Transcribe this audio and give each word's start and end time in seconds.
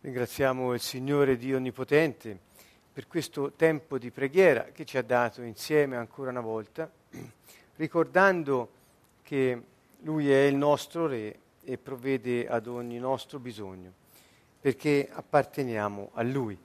Ringraziamo 0.00 0.74
il 0.74 0.80
Signore 0.80 1.36
Dio 1.36 1.56
Onnipotente 1.56 2.38
per 2.92 3.08
questo 3.08 3.54
tempo 3.54 3.98
di 3.98 4.12
preghiera 4.12 4.66
che 4.66 4.84
ci 4.84 4.96
ha 4.96 5.02
dato 5.02 5.42
insieme 5.42 5.96
ancora 5.96 6.30
una 6.30 6.40
volta, 6.40 6.88
ricordando 7.74 8.70
che 9.24 9.60
Lui 10.02 10.30
è 10.30 10.42
il 10.42 10.54
nostro 10.54 11.08
Re 11.08 11.36
e 11.64 11.78
provvede 11.78 12.46
ad 12.46 12.68
ogni 12.68 12.96
nostro 13.00 13.40
bisogno, 13.40 13.92
perché 14.60 15.08
apparteniamo 15.10 16.10
a 16.14 16.22
Lui. 16.22 16.56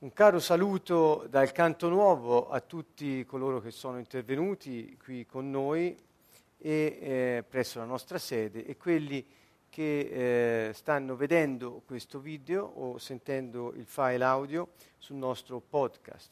Un 0.00 0.12
caro 0.12 0.38
saluto 0.38 1.26
dal 1.30 1.52
canto 1.52 1.88
nuovo 1.88 2.50
a 2.50 2.60
tutti 2.60 3.24
coloro 3.24 3.62
che 3.62 3.70
sono 3.70 3.96
intervenuti 3.96 4.98
qui 5.02 5.24
con 5.24 5.50
noi 5.50 5.96
e 6.58 6.98
eh, 7.00 7.44
presso 7.48 7.78
la 7.78 7.86
nostra 7.86 8.18
sede 8.18 8.66
e 8.66 8.76
quelli 8.76 9.22
che 9.22 9.45
che 9.68 10.68
eh, 10.68 10.72
stanno 10.72 11.16
vedendo 11.16 11.82
questo 11.86 12.18
video 12.18 12.64
o 12.64 12.98
sentendo 12.98 13.72
il 13.74 13.84
file 13.84 14.24
audio 14.24 14.68
sul 14.98 15.16
nostro 15.16 15.60
podcast. 15.60 16.30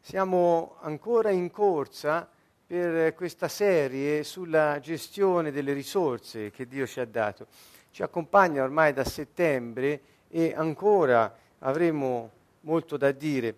Siamo 0.00 0.76
ancora 0.80 1.30
in 1.30 1.50
corsa 1.50 2.28
per 2.66 3.14
questa 3.14 3.48
serie 3.48 4.24
sulla 4.24 4.80
gestione 4.80 5.50
delle 5.50 5.72
risorse 5.72 6.50
che 6.50 6.66
Dio 6.66 6.86
ci 6.86 7.00
ha 7.00 7.04
dato. 7.04 7.46
Ci 7.90 8.02
accompagna 8.02 8.62
ormai 8.62 8.92
da 8.92 9.04
settembre 9.04 10.00
e 10.28 10.54
ancora 10.56 11.36
avremo 11.60 12.30
molto 12.60 12.96
da 12.96 13.12
dire. 13.12 13.54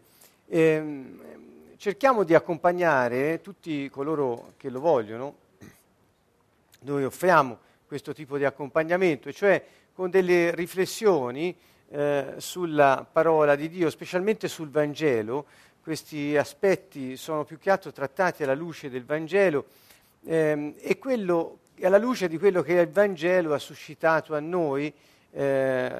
Eh, 0.46 1.04
cerchiamo 1.76 2.24
di 2.24 2.34
accompagnare 2.34 3.40
tutti 3.40 3.88
coloro 3.88 4.52
che 4.56 4.68
lo 4.68 4.80
vogliono. 4.80 5.36
Noi 6.80 7.04
offriamo 7.04 7.58
questo 7.94 8.12
tipo 8.12 8.36
di 8.36 8.44
accompagnamento, 8.44 9.30
cioè 9.30 9.64
con 9.92 10.10
delle 10.10 10.52
riflessioni 10.52 11.56
eh, 11.90 12.34
sulla 12.38 13.06
parola 13.08 13.54
di 13.54 13.68
Dio, 13.68 13.88
specialmente 13.88 14.48
sul 14.48 14.68
Vangelo. 14.68 15.46
Questi 15.80 16.36
aspetti 16.36 17.16
sono 17.16 17.44
più 17.44 17.56
che 17.56 17.70
altro 17.70 17.92
trattati 17.92 18.42
alla 18.42 18.56
luce 18.56 18.90
del 18.90 19.04
Vangelo 19.04 19.66
ehm, 20.24 20.74
e 20.76 20.98
quello, 20.98 21.58
alla 21.82 21.98
luce 21.98 22.26
di 22.26 22.36
quello 22.36 22.62
che 22.62 22.72
il 22.72 22.88
Vangelo 22.88 23.54
ha 23.54 23.60
suscitato 23.60 24.34
a 24.34 24.40
noi, 24.40 24.92
eh, 25.30 25.92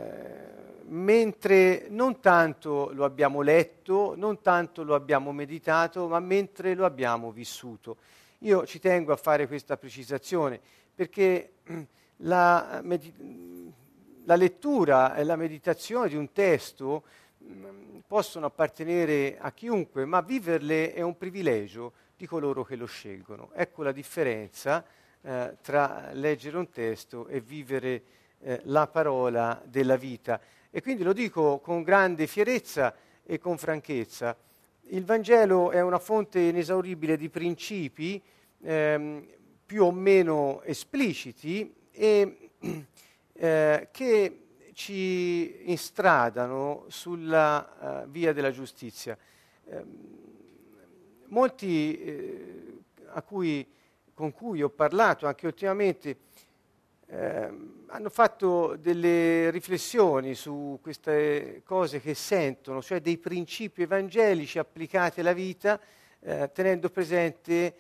mentre 0.87 1.87
non 1.91 2.19
tanto 2.19 2.91
lo 2.93 3.05
abbiamo 3.05 3.41
letto, 3.41 4.15
non 4.17 4.43
tanto 4.43 4.83
lo 4.83 4.97
abbiamo 4.97 5.31
meditato, 5.31 6.09
ma 6.09 6.19
mentre 6.19 6.75
lo 6.75 6.87
abbiamo 6.87 7.31
vissuto. 7.31 7.99
Io 8.45 8.67
ci 8.67 8.79
tengo 8.79 9.11
a 9.11 9.17
fare 9.17 9.47
questa 9.47 9.79
precisazione 9.79 10.61
perché 10.95 11.55
la, 12.19 12.83
la 14.25 14.37
lettura 14.37 15.15
e 15.15 15.25
la 15.25 15.37
meditazione 15.37 16.11
di 16.11 16.17
un 16.17 16.31
testo 16.31 17.05
mm, 17.43 18.01
possono 18.07 18.45
appartenere 18.45 19.39
a 19.39 19.51
chiunque, 19.53 20.05
ma 20.05 20.21
viverle 20.21 20.93
è 20.93 21.01
un 21.01 21.17
privilegio 21.17 21.93
di 22.19 22.27
coloro 22.27 22.65
che 22.65 22.77
lo 22.77 22.85
scelgono. 22.85 23.51
Ecco 23.55 23.83
la 23.83 23.93
differenza 23.93 24.85
eh, 25.23 25.57
tra 25.63 26.11
leggere 26.13 26.59
un 26.59 26.69
testo 26.69 27.27
e 27.29 27.41
vivere 27.41 28.03
eh, 28.41 28.61
la 28.65 28.87
parola 28.87 29.59
della 29.65 29.97
vita. 29.97 30.39
E 30.71 30.83
quindi 30.83 31.03
lo 31.03 31.15
dico 31.15 31.61
con 31.61 31.83
grande 31.83 32.27
fierezza 32.27 32.95
e 33.25 33.39
con 33.39 33.57
franchezza. 33.57 34.37
Il 34.89 35.07
Vangelo 35.07 35.71
è 35.71 35.81
una 35.81 35.99
fonte 35.99 36.41
inesauribile 36.41 37.17
di 37.17 37.31
principi 37.31 38.23
ehm, 38.65 39.27
più 39.67 39.85
o 39.85 39.93
meno 39.93 40.63
espliciti 40.63 41.75
e 41.91 42.51
eh, 43.35 43.89
che 43.91 44.39
ci 44.73 45.71
instradano 45.71 46.85
sulla 46.89 48.03
uh, 48.05 48.11
via 48.11 48.33
della 48.33 48.51
giustizia. 48.51 49.17
Eh, 49.67 49.85
molti 51.27 51.97
eh, 52.01 52.79
cui, 53.25 53.67
con 54.13 54.33
cui 54.33 54.63
ho 54.63 54.69
parlato 54.69 55.27
anche 55.27 55.47
ultimamente 55.47 56.17
ehm, 57.07 57.85
hanno 57.87 58.11
fatto 58.11 58.77
delle 58.77 59.51
riflessioni 59.51 60.35
su 60.35 60.81
queste 60.83 61.63
cose 61.65 62.01
che 62.01 62.15
sentono, 62.15 62.83
cioè 62.83 63.01
dei 63.01 63.19
principi 63.19 63.83
evangelici 63.83 64.59
applicati 64.59 65.21
alla 65.21 65.33
vita, 65.33 65.81
eh, 66.21 66.51
tenendo 66.53 66.91
presente 66.91 67.75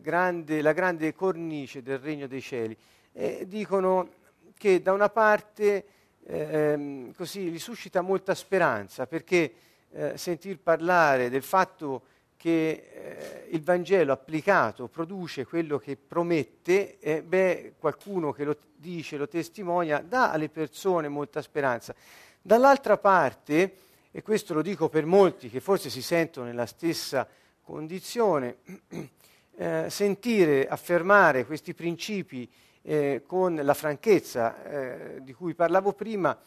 grande, 0.00 0.60
la 0.60 0.72
grande 0.72 1.14
cornice 1.14 1.82
del 1.82 1.98
regno 1.98 2.26
dei 2.26 2.42
cieli. 2.42 2.76
E 3.12 3.46
dicono 3.46 4.08
che 4.56 4.82
da 4.82 4.92
una 4.92 5.08
parte 5.08 5.84
eh, 6.26 7.10
così 7.16 7.50
gli 7.50 7.58
suscita 7.58 8.00
molta 8.00 8.34
speranza 8.34 9.06
perché 9.06 9.52
eh, 9.92 10.16
sentir 10.16 10.58
parlare 10.58 11.30
del 11.30 11.42
fatto 11.42 12.02
che 12.36 12.90
eh, 12.92 13.48
il 13.52 13.62
Vangelo 13.62 14.12
applicato 14.12 14.88
produce 14.88 15.46
quello 15.46 15.78
che 15.78 15.96
promette, 15.96 16.98
eh, 16.98 17.22
beh, 17.22 17.74
qualcuno 17.78 18.32
che 18.32 18.44
lo 18.44 18.56
dice, 18.76 19.16
lo 19.16 19.28
testimonia, 19.28 20.04
dà 20.06 20.30
alle 20.30 20.50
persone 20.50 21.08
molta 21.08 21.40
speranza. 21.40 21.94
Dall'altra 22.42 22.98
parte, 22.98 23.76
e 24.10 24.20
questo 24.20 24.52
lo 24.52 24.60
dico 24.60 24.90
per 24.90 25.06
molti 25.06 25.48
che 25.48 25.60
forse 25.60 25.88
si 25.88 26.02
sentono 26.02 26.46
nella 26.46 26.66
stessa 26.66 27.26
condizione, 27.64 28.58
eh, 29.56 29.86
sentire 29.88 30.68
affermare 30.68 31.46
questi 31.46 31.74
principi 31.74 32.48
eh, 32.82 33.22
con 33.26 33.54
la 33.54 33.74
franchezza 33.74 34.62
eh, 34.64 35.22
di 35.22 35.32
cui 35.32 35.54
parlavo 35.54 35.92
prima, 35.94 36.38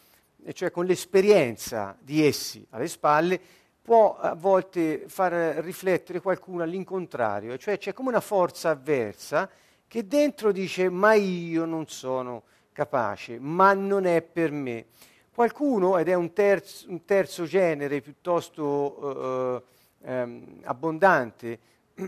cioè 0.52 0.70
con 0.70 0.86
l'esperienza 0.86 1.96
di 2.00 2.24
essi 2.24 2.64
alle 2.70 2.88
spalle, 2.88 3.40
può 3.82 4.16
a 4.18 4.34
volte 4.34 5.04
far 5.08 5.32
riflettere 5.62 6.20
qualcuno 6.20 6.62
all'incontrario, 6.62 7.56
cioè 7.56 7.78
c'è 7.78 7.92
come 7.92 8.10
una 8.10 8.20
forza 8.20 8.70
avversa 8.70 9.50
che 9.86 10.06
dentro 10.06 10.52
dice 10.52 10.90
ma 10.90 11.14
io 11.14 11.64
non 11.64 11.88
sono 11.88 12.42
capace, 12.72 13.38
ma 13.40 13.72
non 13.72 14.04
è 14.04 14.22
per 14.22 14.52
me. 14.52 14.86
Qualcuno, 15.34 15.98
ed 15.98 16.08
è 16.08 16.14
un 16.14 16.32
terzo, 16.32 16.90
un 16.90 17.04
terzo 17.04 17.44
genere 17.44 18.00
piuttosto 18.00 19.62
eh, 19.64 19.76
ehm, 20.02 20.60
abbondante, 20.64 21.58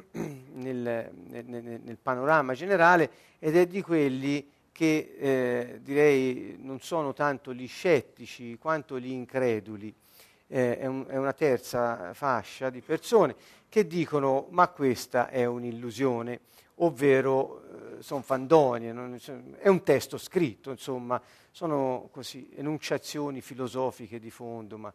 nel, 0.52 1.10
nel, 1.28 1.44
nel, 1.44 1.98
panorama 2.00 2.54
generale 2.54 3.10
ed 3.38 3.56
è 3.56 3.66
di 3.66 3.82
quelli 3.82 4.48
che 4.70 5.16
eh, 5.18 5.80
direi 5.82 6.56
non 6.60 6.80
sono 6.80 7.12
tanto 7.12 7.52
gli 7.52 7.66
scettici 7.66 8.56
quanto 8.58 8.98
gli 8.98 9.10
increduli. 9.10 9.92
Eh, 10.46 10.78
è, 10.78 10.86
un, 10.86 11.04
è, 11.06 11.16
una 11.16 11.32
terza 11.32 12.12
fascia 12.12 12.70
di 12.70 12.80
persone 12.80 13.36
che 13.68 13.86
dicono 13.86 14.46
ma 14.50 14.68
questa 14.68 15.28
è 15.28 15.44
un'illusione, 15.44 16.40
ovvero 16.76 17.62
eh, 17.98 18.02
sono 18.02 18.22
fandonie, 18.22 18.92
non, 18.92 19.18
è 19.58 19.68
un 19.68 19.82
testo 19.82 20.18
scritto, 20.18 20.70
insomma, 20.70 21.20
sono 21.52 22.08
così 22.10 22.50
enunciazioni 22.56 23.40
filosofiche 23.40 24.18
di 24.18 24.30
fondo, 24.30 24.78
ma 24.78 24.92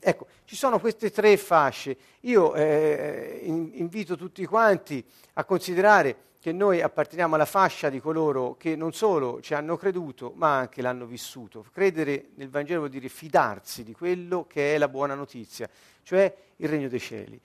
Ecco, 0.00 0.26
ci 0.44 0.56
sono 0.56 0.78
queste 0.78 1.10
tre 1.10 1.36
fasce. 1.36 1.96
Io 2.20 2.54
eh, 2.54 3.40
invito 3.42 4.16
tutti 4.16 4.44
quanti 4.44 5.04
a 5.34 5.44
considerare 5.44 6.30
che 6.42 6.50
noi 6.50 6.82
apparteniamo 6.82 7.36
alla 7.36 7.44
fascia 7.44 7.88
di 7.88 8.00
coloro 8.00 8.56
che 8.56 8.74
non 8.74 8.92
solo 8.92 9.40
ci 9.40 9.54
hanno 9.54 9.76
creduto, 9.76 10.32
ma 10.34 10.56
anche 10.56 10.82
l'hanno 10.82 11.06
vissuto. 11.06 11.64
Credere 11.72 12.30
nel 12.34 12.50
Vangelo 12.50 12.80
vuol 12.80 12.90
dire 12.90 13.08
fidarsi 13.08 13.84
di 13.84 13.92
quello 13.92 14.46
che 14.48 14.74
è 14.74 14.78
la 14.78 14.88
buona 14.88 15.14
notizia, 15.14 15.68
cioè 16.02 16.34
il 16.56 16.68
regno 16.68 16.88
dei 16.88 16.98
cieli. 16.98 17.40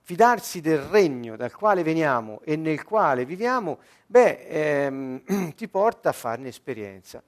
Fidarsi 0.00 0.62
del 0.62 0.78
regno 0.78 1.36
dal 1.36 1.54
quale 1.54 1.82
veniamo 1.82 2.40
e 2.42 2.56
nel 2.56 2.82
quale 2.82 3.26
viviamo, 3.26 3.78
beh, 4.06 4.46
ehm, 4.48 5.52
ti 5.54 5.68
porta 5.68 6.08
a 6.08 6.12
farne 6.12 6.48
esperienza. 6.48 7.22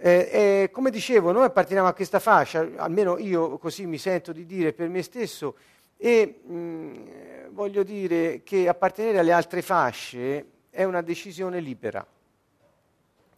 Eh, 0.00 0.28
eh, 0.30 0.70
come 0.70 0.90
dicevo, 0.90 1.32
noi 1.32 1.44
apparteniamo 1.44 1.88
a 1.88 1.92
questa 1.92 2.20
fascia, 2.20 2.68
almeno 2.76 3.18
io 3.18 3.58
così 3.58 3.84
mi 3.84 3.98
sento 3.98 4.32
di 4.32 4.46
dire 4.46 4.72
per 4.72 4.88
me 4.88 5.02
stesso, 5.02 5.56
e 5.96 6.40
mh, 6.44 7.50
voglio 7.50 7.82
dire 7.82 8.42
che 8.44 8.68
appartenere 8.68 9.18
alle 9.18 9.32
altre 9.32 9.60
fasce 9.60 10.46
è 10.70 10.84
una 10.84 11.02
decisione 11.02 11.58
libera. 11.58 12.06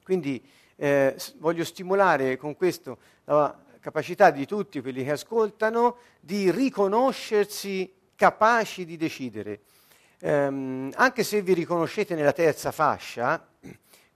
Quindi 0.04 0.46
eh, 0.76 1.16
voglio 1.38 1.64
stimolare 1.64 2.36
con 2.36 2.54
questo 2.56 2.98
la 3.24 3.58
capacità 3.80 4.30
di 4.30 4.44
tutti 4.44 4.82
quelli 4.82 5.02
che 5.02 5.12
ascoltano 5.12 5.96
di 6.20 6.50
riconoscersi 6.50 7.90
capaci 8.14 8.84
di 8.84 8.98
decidere. 8.98 9.60
Um, 10.20 10.90
anche 10.96 11.22
se 11.22 11.40
vi 11.40 11.54
riconoscete 11.54 12.14
nella 12.14 12.32
terza 12.32 12.70
fascia, 12.70 13.48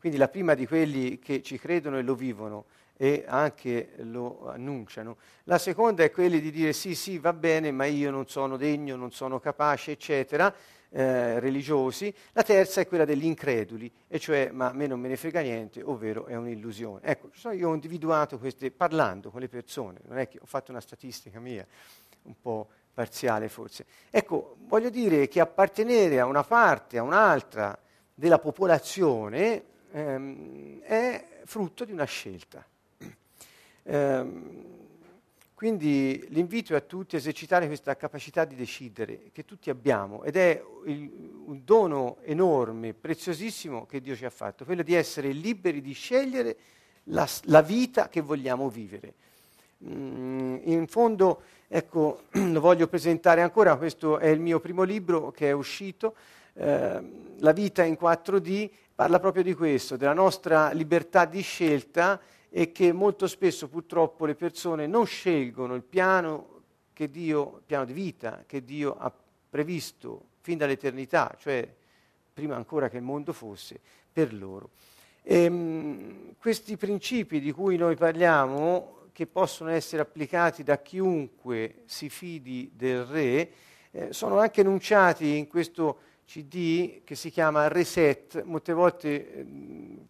quindi 0.05 0.21
la 0.21 0.29
prima 0.29 0.53
di 0.53 0.67
quelli 0.67 1.19
che 1.19 1.41
ci 1.41 1.59
credono 1.59 1.97
e 1.97 2.03
lo 2.03 2.15
vivono 2.15 2.67
e 2.95 3.25
anche 3.27 3.93
lo 4.01 4.51
annunciano. 4.51 5.17
La 5.45 5.57
seconda 5.57 6.05
è 6.05 6.11
quella 6.11 6.37
di 6.37 6.51
dire 6.51 6.75
sì, 6.75 6.95
sì, 6.95 7.19
va 7.19 7.33
bene, 7.33 7.73
ma 7.73 7.87
io 7.87 8.11
non 8.11 8.29
sono 8.29 8.59
degno, 8.59 8.97
non 8.97 9.13
sono 9.13 9.41
capace, 9.41 9.93
eccetera. 9.93 10.55
eh, 10.97 11.41
religiosi, 11.41 12.15
la 12.33 12.45
terza 12.45 12.81
è 12.81 12.87
quella 12.87 13.05
degli 13.05 13.25
increduli, 13.25 13.91
e 14.07 14.21
cioè 14.21 14.51
ma 14.53 14.69
a 14.69 14.73
me 14.73 14.87
non 14.87 15.01
me 15.01 15.09
ne 15.09 15.17
frega 15.17 15.41
niente, 15.41 15.83
ovvero 15.83 16.27
è 16.27 16.37
un'illusione. 16.37 17.01
Ecco, 17.03 17.31
io 17.51 17.71
ho 17.71 17.75
individuato 17.75 18.39
queste 18.39 18.71
parlando 18.71 19.31
con 19.31 19.41
le 19.41 19.49
persone, 19.49 19.99
non 20.07 20.19
è 20.19 20.29
che 20.29 20.39
ho 20.41 20.47
fatto 20.47 20.71
una 20.71 20.81
statistica 20.81 21.41
mia, 21.41 21.67
un 22.23 22.35
po' 22.41 22.69
parziale 22.93 23.49
forse. 23.49 23.87
Ecco, 24.09 24.57
voglio 24.67 24.89
dire 24.89 25.27
che 25.27 25.41
appartenere 25.41 26.21
a 26.21 26.27
una 26.27 26.45
parte, 26.45 26.99
a 26.99 27.03
un'altra 27.03 27.77
della 28.15 28.39
popolazione 28.39 29.65
ehm, 29.95 30.81
è 30.81 31.25
frutto 31.45 31.85
di 31.85 31.93
una 31.93 32.05
scelta. 32.05 32.65
Ehm, 33.87 34.73
quindi 35.53 36.25
l'invito 36.31 36.73
è 36.73 36.77
a 36.77 36.81
tutti 36.81 37.15
a 37.15 37.19
esercitare 37.19 37.67
questa 37.67 37.97
capacità 37.97 38.45
di 38.45 38.55
decidere 38.55 39.31
che 39.31 39.45
tutti 39.45 39.69
abbiamo 39.69 40.25
ed 40.25 40.37
è 40.37 40.63
il, 40.87 41.43
un 41.47 41.61
dono 41.65 42.17
enorme, 42.23 42.95
preziosissimo 42.95 43.87
che 43.87 44.01
Dio 44.01 44.17
ci 44.17 44.25
ha 44.25 44.31
fatto, 44.31 44.65
quello 44.65 44.83
di 44.83 44.95
essere 44.95 45.33
liberi 45.33 45.81
di 45.81 45.93
scegliere 45.93 46.57
la, 47.05 47.29
la 47.45 47.61
vita 47.61 48.09
che 48.09 48.21
vogliamo 48.21 48.69
vivere. 48.69 49.15
Mm, 49.85 50.57
in 50.65 50.87
fondo, 50.89 51.43
ecco, 51.69 52.23
lo 52.33 52.61
voglio 52.61 52.89
presentare 52.89 53.43
ancora, 53.43 53.77
questo 53.77 54.19
è 54.19 54.29
il 54.29 54.41
mio 54.41 54.61
primo 54.61 54.83
libro 54.83 55.31
che 55.31 55.49
è 55.49 55.53
uscito, 55.53 56.15
eh, 56.55 57.23
La 57.39 57.53
vita 57.53 57.85
in 57.85 57.97
4D, 58.01 58.71
parla 58.95 59.19
proprio 59.19 59.43
di 59.43 59.55
questo, 59.55 59.97
della 59.97 60.13
nostra 60.13 60.71
libertà 60.71 61.25
di 61.25 61.41
scelta 61.41 62.21
e 62.49 62.71
che 62.71 62.93
molto 62.93 63.27
spesso 63.27 63.69
purtroppo 63.69 64.27
le 64.27 64.37
persone 64.37 64.87
non 64.87 65.05
scelgono 65.07 65.75
il 65.75 65.83
piano, 65.83 66.53
Dio, 66.95 67.63
piano 67.67 67.85
di 67.85 67.93
vita 67.93 68.45
che 68.47 68.63
Dio 68.65 68.97
ha 68.97 69.13
previsto 69.51 70.27
fin 70.41 70.59
dall'eternità, 70.59 71.35
cioè 71.39 71.69
prima 72.33 72.55
ancora 72.55 72.89
che 72.89 72.99
il 72.99 73.03
mondo 73.03 73.33
fosse, 73.33 73.81
per 74.13 74.33
loro. 74.33 74.71
E, 75.23 75.43
ehm, 75.43 76.35
questi 76.39 76.77
principi 76.77 77.41
di 77.41 77.51
cui 77.51 77.77
noi 77.77 77.97
parliamo, 77.97 79.09
che 79.13 79.27
possono 79.27 79.71
essere 79.71 80.03
applicati 80.03 80.63
da 80.63 80.79
chiunque 80.79 81.83
si 81.87 82.09
fidi 82.09 82.71
del 82.75 83.05
re, 83.05 83.51
eh, 83.91 84.13
sono 84.13 84.39
anche 84.39 84.61
enunciati 84.61 85.37
in 85.37 85.47
questo 85.47 85.99
CD 86.27 87.03
che 87.05 87.15
si 87.15 87.31
chiama 87.31 87.69
Reset, 87.69 88.43
molte 88.45 88.73
volte 88.73 89.35
eh, 89.35 89.47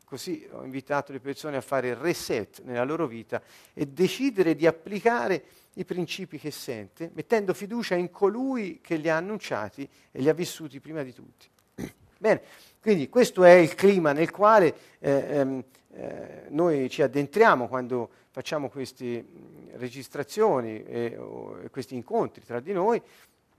così 0.05 0.47
ho 0.53 0.65
invitato 0.65 1.13
le 1.13 1.21
persone 1.21 1.57
a 1.57 1.61
fare 1.61 1.95
reset 1.95 2.63
nella 2.63 2.85
loro 2.85 3.07
vita 3.07 3.43
e 3.73 3.87
decidere 3.87 4.55
di 4.55 4.67
applicare 4.67 5.45
i 5.75 5.85
principi 5.85 6.39
che 6.39 6.51
sente, 6.51 7.11
mettendo 7.15 7.53
fiducia 7.53 7.97
in 7.97 8.11
colui 8.11 8.81
che 8.81 8.97
li 8.97 9.09
ha 9.09 9.17
annunciati 9.17 9.89
e 10.13 10.21
li 10.21 10.29
ha 10.29 10.35
vissuti 10.35 10.79
prima 10.81 11.03
di 11.03 11.13
tutti. 11.13 11.49
Bene, 12.19 12.43
quindi 12.81 13.09
questo 13.09 13.43
è 13.43 13.53
il 13.53 13.75
clima 13.75 14.13
nel 14.13 14.31
quale 14.31 14.75
eh, 15.01 15.11
ehm, 15.11 15.65
eh, 15.95 16.47
noi 16.51 16.89
ci 16.89 17.03
addentriamo 17.03 17.67
quando 17.67 18.09
facciamo 18.31 18.69
queste 18.69 19.25
registrazioni 19.73 20.83
e, 20.85 21.17
o, 21.17 21.59
questi 21.71 21.95
incontri 21.95 22.45
tra 22.45 22.61
di 22.61 22.73
noi 22.73 23.01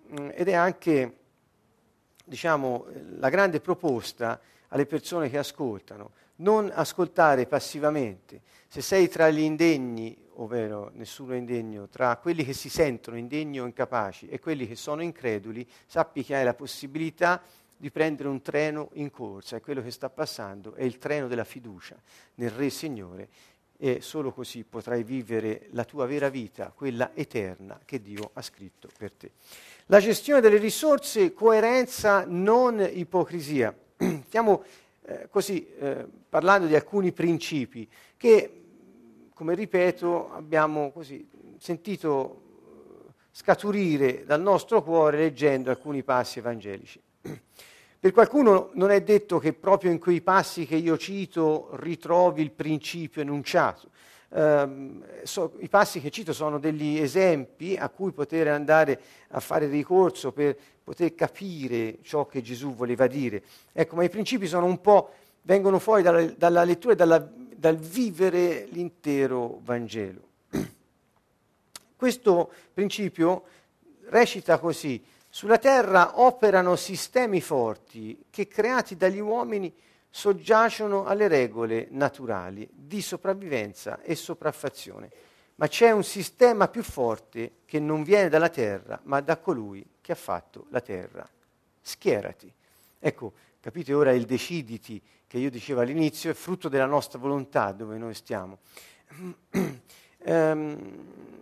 mh, 0.07 0.29
ed 0.33 0.47
è 0.47 0.53
anche 0.53 1.17
diciamo, 2.25 2.87
la 3.17 3.29
grande 3.29 3.61
proposta 3.61 4.39
alle 4.69 4.85
persone 4.85 5.29
che 5.29 5.37
ascoltano, 5.37 6.11
non 6.37 6.71
ascoltare 6.73 7.45
passivamente. 7.45 8.41
Se 8.67 8.81
sei 8.81 9.07
tra 9.07 9.29
gli 9.29 9.39
indegni, 9.39 10.17
ovvero 10.33 10.91
nessuno 10.95 11.33
è 11.33 11.37
indegno, 11.37 11.87
tra 11.87 12.17
quelli 12.17 12.43
che 12.43 12.53
si 12.53 12.67
sentono 12.67 13.17
indegni 13.17 13.61
o 13.61 13.65
incapaci 13.65 14.27
e 14.27 14.39
quelli 14.39 14.67
che 14.67 14.75
sono 14.75 15.01
increduli, 15.01 15.65
sappi 15.85 16.23
che 16.23 16.35
hai 16.35 16.43
la 16.43 16.53
possibilità 16.53 17.41
di 17.77 17.91
prendere 17.91 18.29
un 18.29 18.41
treno 18.41 18.89
in 18.93 19.11
corsa 19.11 19.57
e 19.57 19.61
quello 19.61 19.81
che 19.81 19.91
sta 19.91 20.09
passando 20.09 20.73
è 20.73 20.83
il 20.83 20.97
treno 20.97 21.27
della 21.27 21.43
fiducia 21.43 21.95
nel 22.35 22.49
Re 22.49 22.69
Signore 22.69 23.29
e 23.77 23.99
solo 24.01 24.31
così 24.31 24.63
potrai 24.63 25.03
vivere 25.03 25.67
la 25.71 25.83
tua 25.83 26.05
vera 26.05 26.29
vita, 26.29 26.71
quella 26.73 27.11
eterna 27.13 27.79
che 27.83 28.01
Dio 28.01 28.31
ha 28.33 28.41
scritto 28.41 28.89
per 28.97 29.11
te. 29.11 29.31
La 29.89 29.99
gestione 29.99 30.41
delle 30.41 30.57
risorse, 30.57 31.31
coerenza, 31.31 32.25
non 32.27 32.79
ipocrisia. 32.91 33.71
Stiamo 34.25 34.63
eh, 35.03 35.27
così 35.29 35.67
eh, 35.77 36.07
parlando 36.27 36.65
di 36.65 36.73
alcuni 36.73 37.11
principi 37.11 37.87
che, 38.17 38.63
come 39.31 39.53
ripeto, 39.53 40.31
abbiamo 40.33 40.91
così, 40.91 41.29
sentito 41.59 42.41
eh, 43.07 43.11
scaturire 43.29 44.25
dal 44.25 44.41
nostro 44.41 44.81
cuore 44.81 45.17
leggendo 45.17 45.69
alcuni 45.69 46.01
passi 46.01 46.39
evangelici. 46.39 46.99
Per 47.99 48.11
qualcuno 48.11 48.71
non 48.73 48.89
è 48.89 49.03
detto 49.03 49.37
che 49.37 49.53
proprio 49.53 49.91
in 49.91 49.99
quei 49.99 50.21
passi 50.21 50.65
che 50.65 50.77
io 50.77 50.97
cito 50.97 51.69
ritrovi 51.73 52.41
il 52.41 52.51
principio 52.51 53.21
enunciato 53.21 53.89
so, 55.23 55.53
i 55.59 55.69
passi 55.69 56.01
che 56.01 56.11
cito 56.11 56.33
sono 56.33 56.59
degli 56.59 56.97
esempi 56.97 57.77
a 57.77 57.87
cui 57.87 58.11
poter 58.11 58.49
andare 58.49 58.99
a 59.29 59.39
fare 59.39 59.67
ricorso 59.67 60.33
per 60.33 60.57
poter 60.83 61.15
capire 61.15 61.99
ciò 62.01 62.25
che 62.25 62.41
Gesù 62.41 62.75
voleva 62.75 63.07
dire. 63.07 63.41
Ecco, 63.71 63.95
ma 63.95 64.03
i 64.03 64.09
principi 64.09 64.45
sono 64.45 64.65
un 64.65 64.81
po', 64.81 65.13
vengono 65.43 65.79
fuori 65.79 66.01
dalla, 66.01 66.25
dalla 66.25 66.63
lettura 66.65 66.93
e 66.93 66.95
dalla, 66.97 67.17
dal 67.55 67.77
vivere 67.77 68.67
l'intero 68.69 69.61
Vangelo. 69.63 70.21
Questo 71.95 72.51
principio 72.73 73.43
recita 74.09 74.59
così, 74.59 75.01
sulla 75.29 75.57
terra 75.57 76.19
operano 76.19 76.75
sistemi 76.75 77.39
forti 77.39 78.25
che 78.29 78.49
creati 78.49 78.97
dagli 78.97 79.19
uomini 79.19 79.73
soggiacciono 80.15 81.03
alle 81.03 81.27
regole 81.27 81.87
naturali 81.91 82.65
di 82.71 83.01
sopravvivenza 83.01 83.99
e 84.01 84.15
sopraffazione. 84.15 85.09
Ma 85.55 85.67
c'è 85.67 85.91
un 85.91 86.05
sistema 86.05 86.69
più 86.69 86.83
forte 86.83 87.57
che 87.65 87.81
non 87.81 88.01
viene 88.03 88.29
dalla 88.29 88.47
terra, 88.47 88.97
ma 89.03 89.19
da 89.19 89.35
colui 89.37 89.85
che 89.99 90.13
ha 90.13 90.15
fatto 90.15 90.67
la 90.69 90.79
terra. 90.79 91.27
Schierati. 91.81 92.49
Ecco, 92.97 93.33
capite 93.59 93.93
ora 93.93 94.13
il 94.13 94.23
deciditi 94.25 95.01
che 95.27 95.37
io 95.37 95.49
dicevo 95.49 95.81
all'inizio 95.81 96.31
è 96.31 96.33
frutto 96.33 96.69
della 96.69 96.85
nostra 96.85 97.19
volontà 97.19 97.73
dove 97.73 97.97
noi 97.97 98.13
stiamo. 98.13 98.59
um, 100.19 100.79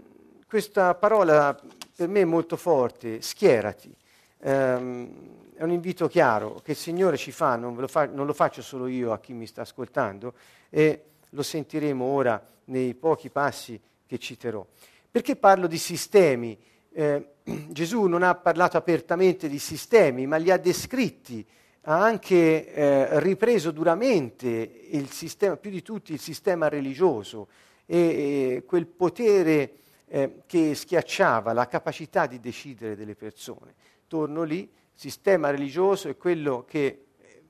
questa 0.49 0.95
parola 0.95 1.55
per 1.95 2.07
me 2.07 2.21
è 2.21 2.25
molto 2.25 2.57
forte, 2.57 3.21
schierati. 3.21 3.95
Um, 4.39 5.43
è 5.55 5.63
un 5.63 5.71
invito 5.71 6.07
chiaro 6.07 6.61
che 6.63 6.71
il 6.71 6.77
Signore 6.77 7.17
ci 7.17 7.31
fa 7.31 7.55
non, 7.55 7.75
lo 7.75 7.88
fa, 7.88 8.05
non 8.05 8.25
lo 8.25 8.33
faccio 8.33 8.61
solo 8.61 8.88
io 8.88 9.11
a 9.11 9.19
chi 9.19 9.33
mi 9.33 9.45
sta 9.45 9.61
ascoltando, 9.61 10.33
e 10.69 11.03
lo 11.29 11.44
sentiremo 11.44 12.03
ora 12.03 12.44
nei 12.65 12.94
pochi 12.94 13.29
passi 13.29 13.79
che 14.05 14.17
citerò. 14.17 14.66
Perché 15.09 15.35
parlo 15.35 15.68
di 15.68 15.78
sistemi? 15.78 16.57
Eh, 16.92 17.28
Gesù 17.69 18.06
non 18.06 18.23
ha 18.23 18.35
parlato 18.35 18.78
apertamente 18.78 19.47
di 19.47 19.59
sistemi, 19.59 20.25
ma 20.25 20.37
li 20.37 20.51
ha 20.51 20.57
descritti, 20.57 21.45
ha 21.81 22.04
anche 22.04 22.73
eh, 22.73 23.19
ripreso 23.19 23.71
duramente 23.71 24.47
il 24.89 25.09
sistema, 25.09 25.57
più 25.57 25.69
di 25.69 25.81
tutti 25.81 26.13
il 26.13 26.19
sistema 26.19 26.69
religioso 26.69 27.47
e, 27.85 27.97
e 27.97 28.63
quel 28.66 28.87
potere 28.87 29.73
eh, 30.07 30.42
che 30.45 30.73
schiacciava 30.75 31.54
la 31.54 31.68
capacità 31.68 32.25
di 32.25 32.39
decidere 32.39 32.95
delle 32.95 33.16
persone. 33.16 33.73
Torno 34.07 34.44
lì 34.44 34.69
sistema 34.94 35.50
religioso 35.50 36.09
è 36.09 36.18
quello 36.18 36.66
che 36.68 36.97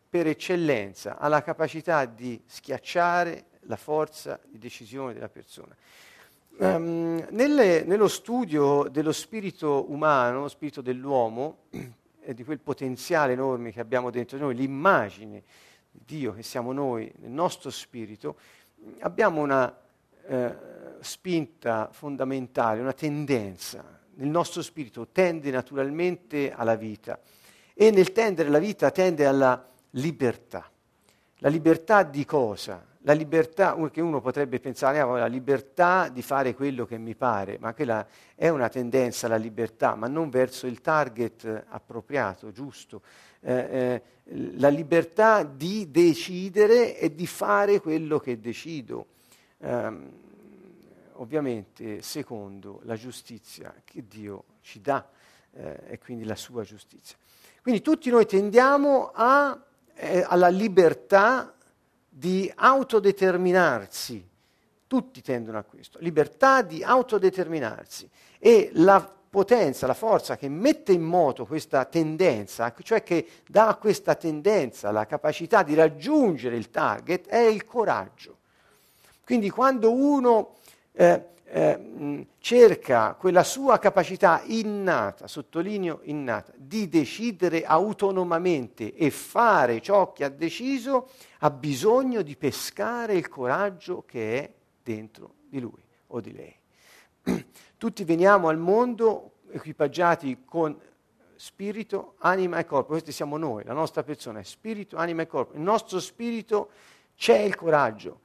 per 0.10 0.28
eccellenza 0.28 1.18
ha 1.18 1.28
la 1.28 1.42
capacità 1.42 2.06
di 2.06 2.42
schiacciare 2.46 3.46
la 3.62 3.76
forza 3.76 4.40
di 4.46 4.60
decisione 4.60 5.14
della 5.14 5.30
persona. 5.30 5.76
Um, 6.58 7.26
nelle, 7.32 7.84
nello 7.84 8.08
studio 8.08 8.88
dello 8.90 9.12
spirito 9.12 9.92
umano, 9.92 10.48
spirito 10.48 10.82
dell'uomo, 10.82 11.64
e 12.26 12.34
di 12.34 12.44
quel 12.44 12.60
potenziale 12.60 13.34
enorme 13.34 13.72
che 13.72 13.80
abbiamo 13.80 14.10
dentro 14.10 14.38
noi, 14.38 14.56
l'immagine 14.56 15.44
di 15.92 16.02
Dio 16.06 16.34
che 16.34 16.44
siamo 16.44 16.72
noi, 16.72 17.12
nel 17.18 17.32
nostro 17.32 17.70
spirito, 17.70 18.38
abbiamo 19.00 19.42
una 19.42 19.76
eh, 20.26 20.56
spinta 21.00 21.90
fondamentale, 21.92 22.82
una 22.82 22.94
tendenza 22.94 24.02
nel 24.16 24.28
nostro 24.28 24.62
spirito 24.62 25.08
tende 25.12 25.52
naturalmente 25.52 26.52
alla 26.52 26.76
vita 26.76 27.20
e 27.74 27.92
nel 27.92 28.12
tendere 28.12 28.50
la 28.50 28.60
vita 28.60 28.92
tende 28.92 29.26
alla 29.26 29.66
libertà. 29.92 30.70
La 31.38 31.50
libertà 31.50 32.04
di 32.04 32.24
cosa? 32.26 32.86
La 33.06 33.14
libertà 33.14 33.76
che 33.92 34.00
uno 34.00 34.22
potrebbe 34.22 34.62
pensare, 34.62 35.00
ah, 35.00 35.18
la 35.18 35.26
libertà 35.26 36.08
di 36.08 36.22
fare 36.22 36.54
quello 36.54 36.86
che 36.86 36.98
mi 36.98 37.16
pare, 37.16 37.58
ma 37.60 37.74
quella 37.74 38.08
è 38.34 38.48
una 38.48 38.70
tendenza 38.70 39.26
alla 39.26 39.36
libertà, 39.36 39.96
ma 39.96 40.08
non 40.08 40.30
verso 40.30 40.68
il 40.68 40.80
target 40.80 41.66
appropriato, 41.68 42.52
giusto. 42.52 43.02
Eh, 43.42 43.54
eh, 43.54 44.02
la 44.56 44.70
libertà 44.70 45.44
di 45.44 45.92
decidere 45.92 46.98
e 46.98 47.14
di 47.14 47.28
fare 47.28 47.82
quello 47.82 48.20
che 48.20 48.40
decido. 48.40 49.08
Um, 49.58 50.23
ovviamente 51.16 52.02
secondo 52.02 52.82
la 52.84 52.96
giustizia 52.96 53.74
che 53.84 54.06
Dio 54.08 54.44
ci 54.62 54.82
dà 54.82 55.08
eh, 55.54 55.80
e 55.88 56.00
quindi 56.00 56.26
la 56.26 56.36
sua 56.36 56.64
giustizia. 56.64 57.18
Quindi 57.62 57.82
tutti 57.82 58.10
noi 58.10 58.26
tendiamo 58.26 59.12
a, 59.14 59.58
eh, 59.96 60.26
alla 60.28 60.50
libertà 60.50 61.54
di 62.10 62.52
autodeterminarsi, 62.54 64.28
tutti 64.86 65.22
tendono 65.22 65.58
a 65.58 65.64
questo, 65.64 65.98
libertà 66.02 66.62
di 66.62 66.84
autodeterminarsi 66.84 68.10
e 68.38 68.70
la 68.74 69.12
potenza, 69.34 69.88
la 69.88 69.96
forza 69.96 70.38
che 70.38 70.48
mette 70.48 70.92
in 70.92 71.02
moto 71.02 71.48
questa 71.48 71.86
tendenza, 71.86 72.72
cioè 72.84 73.02
che 73.02 73.28
dà 73.48 73.76
questa 73.82 74.14
tendenza 74.14 74.92
la 74.92 75.08
capacità 75.08 75.64
di 75.64 75.74
raggiungere 75.74 76.56
il 76.56 76.70
target, 76.70 77.28
è 77.28 77.40
il 77.40 77.66
coraggio. 77.66 78.38
Quindi 79.26 79.50
quando 79.50 79.92
uno 79.92 80.58
eh, 80.94 81.26
eh, 81.46 82.28
cerca 82.40 83.14
quella 83.14 83.44
sua 83.44 83.78
capacità 83.78 84.42
innata, 84.46 85.28
sottolineo 85.28 86.00
innata, 86.04 86.52
di 86.56 86.90
decidere 86.90 87.64
autonomamente 87.64 88.96
e 88.96 89.12
fare 89.12 89.80
ciò 89.82 90.12
che 90.14 90.24
ha 90.24 90.30
deciso, 90.30 91.10
ha 91.40 91.52
bisogno 91.52 92.24
di 92.24 92.36
pescare 92.36 93.14
il 93.14 93.30
coraggio 93.30 94.04
che 94.08 94.40
è 94.40 94.52
dentro 94.82 95.36
di 95.48 95.60
lui 95.60 95.84
o 96.08 96.20
di 96.20 96.34
lei. 96.34 96.56
Tutti 97.78 98.04
veniamo 98.04 98.48
al 98.48 98.58
mondo 98.58 99.34
equipaggiati 99.52 100.44
con 100.46 100.76
spirito, 101.36 102.16
anima 102.20 102.58
e 102.58 102.66
corpo. 102.66 102.90
Questi 102.90 103.12
siamo 103.12 103.38
noi, 103.38 103.64
la 103.64 103.74
nostra 103.74 104.02
persona 104.04 104.40
è 104.40 104.44
spirito, 104.44 104.98
anima 104.98 105.22
e 105.22 105.28
corpo. 105.28 105.54
Il 105.56 105.62
nostro 105.62 106.00
spirito 106.00 106.70
c'è 107.16 107.38
il 107.38 107.56
coraggio. 107.56 108.22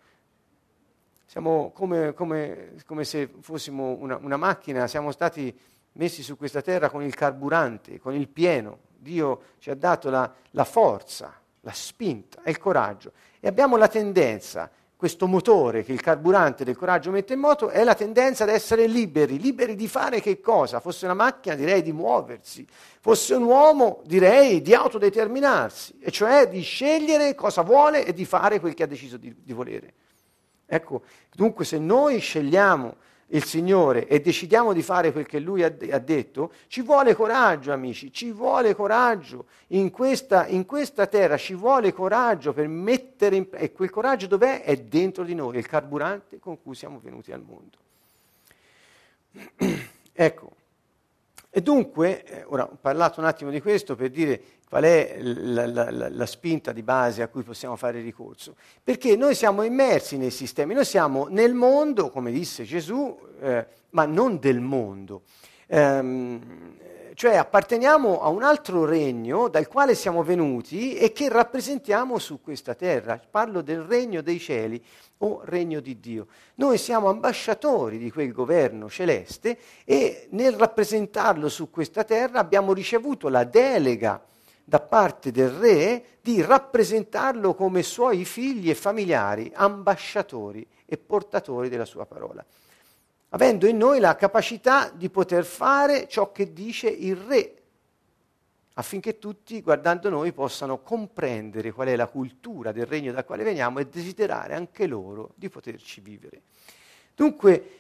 Siamo 1.30 1.72
come, 1.74 2.14
come, 2.14 2.72
come 2.86 3.04
se 3.04 3.28
fossimo 3.40 3.98
una, 4.00 4.16
una 4.16 4.38
macchina, 4.38 4.86
siamo 4.86 5.12
stati 5.12 5.54
messi 5.92 6.22
su 6.22 6.38
questa 6.38 6.62
terra 6.62 6.88
con 6.88 7.02
il 7.02 7.14
carburante, 7.14 7.98
con 7.98 8.14
il 8.14 8.28
pieno. 8.28 8.78
Dio 8.96 9.42
ci 9.58 9.68
ha 9.68 9.74
dato 9.74 10.08
la, 10.08 10.32
la 10.52 10.64
forza, 10.64 11.38
la 11.60 11.72
spinta 11.72 12.40
e 12.42 12.50
il 12.50 12.56
coraggio. 12.56 13.12
E 13.40 13.46
abbiamo 13.46 13.76
la 13.76 13.88
tendenza 13.88 14.70
questo 14.96 15.26
motore 15.26 15.84
che 15.84 15.92
il 15.92 16.00
carburante 16.00 16.64
del 16.64 16.78
coraggio 16.78 17.10
mette 17.10 17.34
in 17.34 17.40
moto 17.40 17.68
è 17.68 17.84
la 17.84 17.94
tendenza 17.94 18.44
ad 18.44 18.48
essere 18.48 18.86
liberi, 18.86 19.38
liberi 19.38 19.74
di 19.74 19.86
fare 19.86 20.22
che 20.22 20.40
cosa? 20.40 20.80
Fosse 20.80 21.04
una 21.04 21.12
macchina 21.12 21.54
direi 21.54 21.82
di 21.82 21.92
muoversi, 21.92 22.66
fosse 23.00 23.34
un 23.34 23.42
uomo 23.42 24.00
direi 24.06 24.62
di 24.62 24.72
autodeterminarsi, 24.72 25.98
e 26.00 26.10
cioè 26.10 26.48
di 26.48 26.62
scegliere 26.62 27.34
cosa 27.34 27.60
vuole 27.60 28.06
e 28.06 28.14
di 28.14 28.24
fare 28.24 28.60
quel 28.60 28.72
che 28.72 28.84
ha 28.84 28.86
deciso 28.86 29.18
di, 29.18 29.36
di 29.42 29.52
volere. 29.52 29.92
Ecco, 30.70 31.02
dunque 31.34 31.64
se 31.64 31.78
noi 31.78 32.18
scegliamo 32.18 32.96
il 33.28 33.42
Signore 33.44 34.06
e 34.06 34.20
decidiamo 34.20 34.74
di 34.74 34.82
fare 34.82 35.12
quel 35.12 35.26
che 35.26 35.38
Lui 35.38 35.62
ha, 35.62 35.74
ha, 35.90 35.98
detto, 35.98 36.52
ci 36.66 36.82
vuole 36.82 37.14
coraggio, 37.14 37.72
amici, 37.72 38.12
ci 38.12 38.32
vuole 38.32 38.74
coraggio. 38.74 39.46
In 39.68 39.90
questa, 39.90 40.46
in 40.46 40.66
questa 40.66 41.06
terra 41.06 41.38
ci 41.38 41.54
vuole 41.54 41.92
coraggio 41.92 42.52
per 42.52 42.68
mettere 42.68 43.36
in... 43.36 43.48
E 43.52 43.72
quel 43.72 43.90
coraggio 43.90 44.26
dov'è? 44.26 44.62
È 44.62 44.76
dentro 44.76 45.24
di 45.24 45.34
noi, 45.34 45.56
è 45.56 45.58
il 45.58 45.66
carburante 45.66 46.38
con 46.38 46.60
cui 46.62 46.74
siamo 46.74 47.00
venuti 47.02 47.32
al 47.32 47.42
mondo. 47.42 47.76
ecco, 50.12 50.50
e 51.50 51.62
dunque, 51.62 52.24
eh, 52.24 52.44
ora 52.46 52.64
ho 52.64 52.76
parlato 52.80 53.20
un 53.20 53.26
attimo 53.26 53.50
di 53.50 53.60
questo 53.60 53.96
per 53.96 54.10
dire 54.10 54.40
qual 54.68 54.84
è 54.84 55.16
la, 55.20 55.66
la, 55.66 56.08
la, 56.10 56.26
spinta 56.26 56.72
di 56.72 56.82
base 56.82 57.22
a 57.22 57.28
cui 57.28 57.42
possiamo 57.42 57.74
fare 57.76 58.00
ricorso. 58.00 58.54
Perché 58.84 59.16
noi 59.16 59.34
siamo 59.34 59.62
immersi 59.62 60.18
nei 60.18 60.30
sistemi, 60.30 60.74
noi 60.74 60.84
siamo 60.84 61.26
nel 61.30 61.54
mondo, 61.54 62.10
come 62.10 62.30
disse 62.30 62.64
Gesù, 62.64 63.18
eh, 63.40 63.66
ma 63.90 64.04
non 64.04 64.38
del 64.38 64.60
mondo. 64.60 65.22
Ehm, 65.68 66.76
cioè 67.18 67.34
apparteniamo 67.34 68.22
a 68.22 68.28
un 68.28 68.44
altro 68.44 68.84
regno 68.84 69.48
dal 69.48 69.66
quale 69.66 69.96
siamo 69.96 70.22
venuti 70.22 70.94
e 70.94 71.10
che 71.10 71.28
rappresentiamo 71.28 72.16
su 72.20 72.40
questa 72.40 72.76
terra. 72.76 73.20
Parlo 73.28 73.60
del 73.60 73.80
regno 73.80 74.22
dei 74.22 74.38
cieli 74.38 74.80
o 75.18 75.40
regno 75.42 75.80
di 75.80 75.98
Dio. 75.98 76.28
Noi 76.54 76.78
siamo 76.78 77.08
ambasciatori 77.08 77.98
di 77.98 78.12
quel 78.12 78.30
governo 78.30 78.88
celeste 78.88 79.58
e 79.84 80.28
nel 80.30 80.52
rappresentarlo 80.52 81.48
su 81.48 81.72
questa 81.72 82.04
terra 82.04 82.38
abbiamo 82.38 82.72
ricevuto 82.72 83.28
la 83.28 83.42
delega 83.42 84.24
da 84.62 84.78
parte 84.78 85.32
del 85.32 85.50
re 85.50 86.04
di 86.20 86.40
rappresentarlo 86.40 87.52
come 87.54 87.82
suoi 87.82 88.24
figli 88.24 88.70
e 88.70 88.76
familiari, 88.76 89.50
ambasciatori 89.52 90.64
e 90.86 90.96
portatori 90.96 91.68
della 91.68 91.84
sua 91.84 92.06
parola 92.06 92.46
avendo 93.30 93.66
in 93.66 93.76
noi 93.76 94.00
la 94.00 94.16
capacità 94.16 94.90
di 94.90 95.10
poter 95.10 95.44
fare 95.44 96.08
ciò 96.08 96.32
che 96.32 96.52
dice 96.52 96.88
il 96.88 97.16
Re, 97.16 97.54
affinché 98.74 99.18
tutti, 99.18 99.60
guardando 99.60 100.08
noi, 100.08 100.32
possano 100.32 100.78
comprendere 100.82 101.72
qual 101.72 101.88
è 101.88 101.96
la 101.96 102.06
cultura 102.06 102.70
del 102.70 102.86
regno 102.86 103.12
dal 103.12 103.24
quale 103.24 103.42
veniamo 103.42 103.80
e 103.80 103.88
desiderare 103.88 104.54
anche 104.54 104.86
loro 104.86 105.32
di 105.34 105.48
poterci 105.48 106.00
vivere. 106.00 106.42
Dunque, 107.14 107.70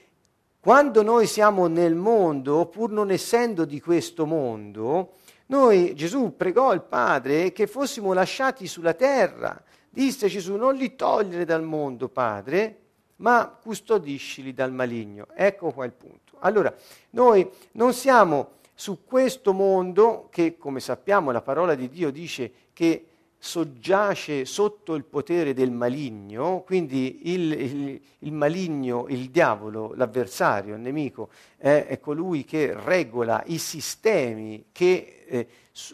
quando 0.60 1.02
noi 1.02 1.26
siamo 1.28 1.68
nel 1.68 1.94
mondo, 1.94 2.66
pur 2.66 2.90
non 2.90 3.12
essendo 3.12 3.64
di 3.64 3.80
questo 3.80 4.26
mondo, 4.26 5.12
noi, 5.46 5.94
Gesù 5.94 6.34
pregò 6.36 6.74
il 6.74 6.82
Padre 6.82 7.52
che 7.52 7.68
fossimo 7.68 8.12
lasciati 8.12 8.66
sulla 8.66 8.92
terra. 8.92 9.62
Disse 9.88 10.26
Gesù, 10.26 10.56
non 10.56 10.74
li 10.74 10.96
togliere 10.96 11.44
dal 11.44 11.62
mondo, 11.62 12.08
Padre, 12.08 12.87
ma 13.18 13.48
custodiscili 13.48 14.52
dal 14.52 14.72
maligno. 14.72 15.26
Ecco 15.34 15.70
qua 15.72 15.84
il 15.84 15.92
punto. 15.92 16.36
Allora, 16.40 16.74
noi 17.10 17.48
non 17.72 17.92
siamo 17.92 18.56
su 18.74 19.04
questo 19.04 19.52
mondo 19.52 20.28
che, 20.30 20.56
come 20.56 20.80
sappiamo, 20.80 21.30
la 21.32 21.42
parola 21.42 21.74
di 21.74 21.88
Dio 21.88 22.10
dice 22.10 22.52
che 22.72 23.07
soggiace 23.40 24.44
sotto 24.44 24.94
il 24.94 25.04
potere 25.04 25.54
del 25.54 25.70
maligno, 25.70 26.62
quindi 26.66 27.32
il, 27.32 27.52
il, 27.52 28.00
il 28.18 28.32
maligno, 28.32 29.06
il 29.08 29.30
diavolo, 29.30 29.94
l'avversario, 29.94 30.74
il 30.74 30.80
nemico, 30.80 31.30
è, 31.56 31.86
è 31.86 32.00
colui 32.00 32.44
che 32.44 32.74
regola 32.74 33.42
i 33.46 33.58
sistemi 33.58 34.66
che 34.72 35.24
eh, 35.26 35.48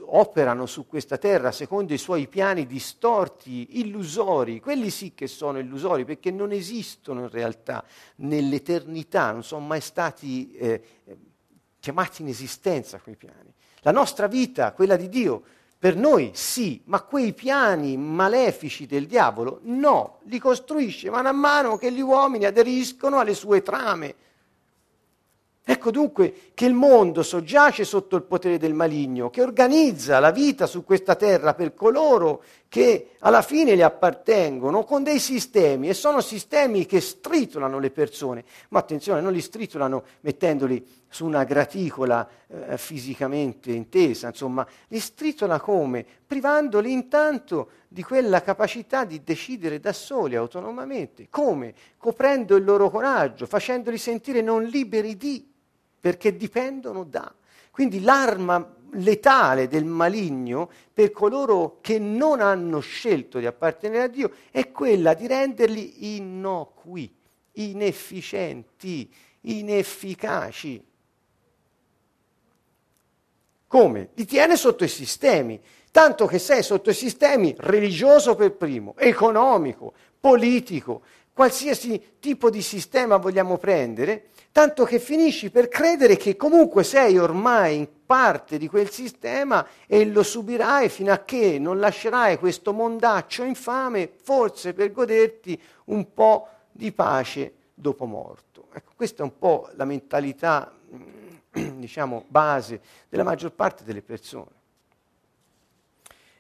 operano 0.07 0.65
su 0.65 0.87
questa 0.87 1.19
terra 1.19 1.53
secondo 1.53 1.93
i 1.93 1.99
suoi 1.99 2.29
piani 2.29 2.67
distorti, 2.67 3.81
illusori, 3.81 4.61
quelli 4.61 4.89
sì 4.89 5.13
che 5.15 5.27
sono 5.27 5.59
illusori 5.59 6.07
perché 6.07 6.31
non 6.31 6.51
esistono 6.51 7.21
in 7.21 7.29
realtà 7.29 7.85
nell'eternità, 8.17 9.33
non 9.33 9.45
sono 9.45 9.67
mai 9.67 9.83
stati 9.83 10.53
eh, 10.53 10.83
chiamati 11.79 12.23
in 12.23 12.29
esistenza 12.29 12.99
quei 13.01 13.17
piani. 13.17 13.53
La 13.81 13.93
nostra 13.93 14.27
vita, 14.29 14.73
quella 14.73 14.97
di 14.97 15.11
Dio, 15.11 15.43
per 15.85 15.97
noi 15.97 16.31
sì, 16.33 16.81
ma 16.87 17.03
quei 17.03 17.35
piani 17.35 17.99
malefici 17.99 18.87
del 18.87 19.07
diavolo 19.07 19.59
no, 19.65 20.21
li 20.29 20.39
costruisce 20.39 21.11
mano 21.11 21.29
a 21.29 21.33
mano 21.33 21.77
che 21.77 21.93
gli 21.93 22.01
uomini 22.01 22.47
aderiscono 22.47 23.19
alle 23.19 23.35
sue 23.35 23.61
trame. 23.61 24.15
Ecco 25.63 25.91
dunque 25.91 26.53
che 26.55 26.65
il 26.65 26.73
mondo 26.73 27.23
soggiace 27.23 27.85
sotto 27.85 28.17
il 28.17 28.23
potere 28.23 28.57
del 28.57 28.73
maligno, 28.73 29.29
che 29.29 29.43
organizza 29.43 30.21
la 30.21 30.31
vita 30.31 30.65
su 30.67 30.85
questa 30.85 31.17
terra 31.17 31.53
per 31.53 31.75
coloro 31.75 32.43
che 32.75 33.11
alla 33.21 33.43
fine 33.43 33.77
le 33.77 33.85
appartengono 33.85 34.83
con 34.83 35.05
dei 35.05 35.21
sistemi 35.21 35.89
e 35.89 35.95
sono 35.95 36.21
sistemi 36.21 36.87
che 36.87 37.01
stritolano 37.01 37.79
le 37.79 37.93
persone, 37.93 38.45
ma 38.71 38.81
attenzione, 38.81 39.21
non 39.21 39.33
li 39.33 39.41
stritolano 39.41 40.03
mettendoli 40.23 40.85
su 41.09 41.25
una 41.25 41.45
graticola 41.45 42.29
eh, 42.49 42.77
fisicamente 42.77 43.71
intesa, 43.71 44.27
insomma, 44.27 44.67
li 44.89 44.99
stritola 44.99 45.61
come? 45.61 46.05
Privandoli 46.27 46.91
intanto 46.91 47.69
di 47.87 48.03
quella 48.03 48.43
capacità 48.43 49.05
di 49.05 49.23
decidere 49.23 49.79
da 49.79 49.93
soli, 49.93 50.35
autonomamente. 50.35 51.29
Come? 51.31 51.75
Coprendo 51.97 52.57
il 52.57 52.65
loro 52.65 52.91
coraggio, 52.91 53.47
facendoli 53.47 53.99
sentire 53.99 54.41
non 54.41 54.65
liberi 54.65 55.17
di 55.17 55.49
perché 56.01 56.37
dipendono 56.37 57.05
da. 57.05 57.33
Quindi 57.71 58.01
l'arma 58.01 58.69
letale 58.95 59.69
del 59.69 59.85
maligno 59.85 60.71
per 60.93 61.11
coloro 61.11 61.79
che 61.81 61.99
non 61.99 62.41
hanno 62.41 62.81
scelto 62.81 63.39
di 63.39 63.47
appartenere 63.47 64.03
a 64.05 64.09
Dio 64.09 64.31
è 64.51 64.71
quella 64.71 65.15
di 65.15 65.27
renderli 65.27 66.17
innocui, 66.17 67.13
inefficienti, 67.53 69.13
inefficaci. 69.43 70.85
Come? 73.67 74.11
Li 74.15 74.25
tiene 74.25 74.57
sotto 74.57 74.85
i 74.85 74.89
sistemi, 74.89 75.61
tanto 75.91 76.27
che 76.27 76.39
sei 76.39 76.63
sotto 76.63 76.91
i 76.91 76.95
sistemi 76.95 77.55
religioso 77.59 78.35
per 78.37 78.53
primo, 78.53 78.95
economico, 78.97 79.93
politico, 80.21 81.03
qualsiasi 81.35 82.17
tipo 82.21 82.49
di 82.49 82.63
sistema 82.63 83.17
vogliamo 83.17 83.59
prendere, 83.59 84.29
tanto 84.53 84.85
che 84.85 85.01
finisci 85.01 85.51
per 85.51 85.69
credere 85.69 86.17
che 86.17 86.37
comunque 86.37 86.85
sei 86.85 87.19
ormai 87.19 87.87
parte 88.07 88.57
di 88.57 88.69
quel 88.69 88.89
sistema 88.89 89.67
e 89.87 90.07
lo 90.07 90.23
subirai 90.23 90.89
fino 90.89 91.13
a 91.13 91.25
che 91.25 91.59
non 91.59 91.81
lascerai 91.81 92.39
questo 92.39 92.73
mondaccio 92.73 93.43
infame, 93.43 94.09
forse 94.23 94.73
per 94.73 94.93
goderti 94.93 95.61
un 95.87 96.15
po' 96.15 96.49
di 96.71 96.93
pace 96.93 97.53
dopo 97.75 98.07
morto. 98.07 98.69
Ecco, 98.73 98.93
questa 98.95 99.23
è 99.23 99.27
un 99.27 99.37
po' 99.37 99.69
la 99.75 99.85
mentalità, 99.85 100.73
mm, 100.95 101.79
diciamo, 101.81 102.25
base 102.29 102.81
della 103.09 103.25
maggior 103.25 103.53
parte 103.53 103.83
delle 103.83 104.03
persone. 104.03 104.63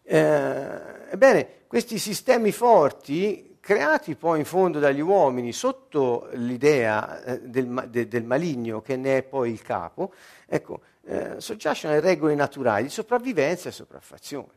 Eh, 0.02 0.80
ebbene, 1.10 1.48
questi 1.66 1.98
sistemi 1.98 2.52
forti, 2.52 3.53
creati 3.64 4.14
poi 4.14 4.40
in 4.40 4.44
fondo 4.44 4.78
dagli 4.78 5.00
uomini 5.00 5.50
sotto 5.50 6.28
l'idea 6.34 7.24
eh, 7.24 7.40
del, 7.40 7.86
de, 7.88 8.08
del, 8.08 8.22
maligno 8.22 8.82
che 8.82 8.94
ne 8.96 9.16
è 9.16 9.22
poi 9.22 9.52
il 9.52 9.62
capo, 9.62 10.12
ecco, 10.44 10.82
eh, 11.06 11.40
soggiacciono 11.40 11.94
alle 11.94 12.02
regole 12.02 12.34
naturali 12.34 12.82
di 12.82 12.90
sopravvivenza 12.90 13.70
e 13.70 13.72
sopraffazione. 13.72 14.52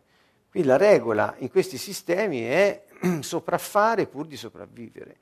Qui 0.49 0.61
la 0.65 0.75
regola 0.75 1.35
in 1.37 1.49
questi 1.49 1.77
sistemi 1.77 2.41
è 2.41 2.83
sopraffare 3.21 4.07
pur 4.07 4.27
di 4.27 4.35
sopravvivere. 4.35 5.15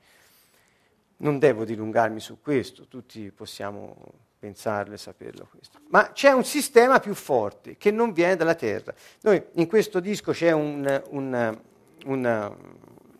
Non 1.18 1.38
devo 1.38 1.64
dilungarmi 1.64 2.18
su 2.18 2.40
questo, 2.40 2.88
tutti 2.88 3.30
possiamo 3.30 3.96
pensarlo 4.36 4.94
e 4.94 4.98
saperlo 4.98 5.46
questo. 5.48 5.78
Ma 5.90 6.10
c'è 6.10 6.32
un 6.32 6.44
sistema 6.44 6.98
più 6.98 7.14
forte 7.14 7.76
che 7.76 7.92
non 7.92 8.12
viene 8.12 8.34
dalla 8.34 8.56
terra. 8.56 8.92
Noi 9.20 9.40
in 9.52 9.68
questo 9.68 10.00
disco 10.00 10.32
c'è 10.32 10.50
un, 10.50 11.02
un, 11.10 11.58
una 12.06 12.52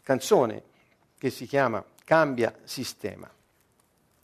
canzone 0.07 0.63
che 1.19 1.31
si 1.31 1.47
chiama 1.47 1.85
Cambia 2.05 2.55
sistema. 2.63 3.29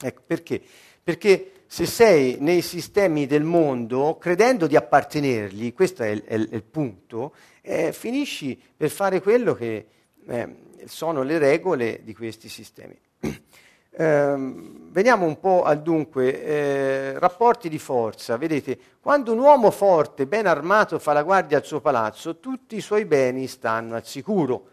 Ecco, 0.01 0.23
perché? 0.25 0.63
Perché 1.03 1.65
se 1.67 1.87
sei 1.87 2.37
nei 2.39 2.63
sistemi 2.63 3.27
del 3.27 3.43
mondo, 3.43 4.17
credendo 4.17 4.69
di 4.69 4.77
appartenergli, 4.77 5.75
questo 5.75 6.05
è 6.05 6.11
il, 6.11 6.23
è 6.23 6.35
il 6.35 6.63
punto, 6.63 7.35
eh, 7.63 7.93
finisci 7.93 8.61
per 8.77 8.91
fare 8.91 9.21
quello 9.21 9.55
che 9.55 9.87
eh, 10.25 10.57
sono 10.85 11.23
le 11.23 11.39
regole 11.39 12.03
di 12.05 12.15
questi 12.15 12.49
sistemi. 12.49 12.97
Eh, 13.95 14.35
veniamo 14.39 15.27
un 15.27 15.39
po' 15.39 15.65
al 15.65 15.83
dunque, 15.83 16.43
eh, 16.43 17.19
rapporti 17.19 17.69
di 17.69 17.79
forza. 17.79 18.39
Vedete, 18.39 18.79
quando 19.03 19.33
un 19.33 19.39
uomo 19.39 19.71
forte, 19.71 20.25
ben 20.25 20.47
armato, 20.47 20.99
fa 20.99 21.13
la 21.13 21.23
guardia 21.23 21.59
al 21.59 21.67
suo 21.67 21.83
palazzo, 21.83 22.39
tutti 22.39 22.75
i 22.75 22.81
suoi 22.81 23.05
beni 23.05 23.47
stanno 23.47 23.95
al 23.95 24.07
sicuro. 24.07 24.72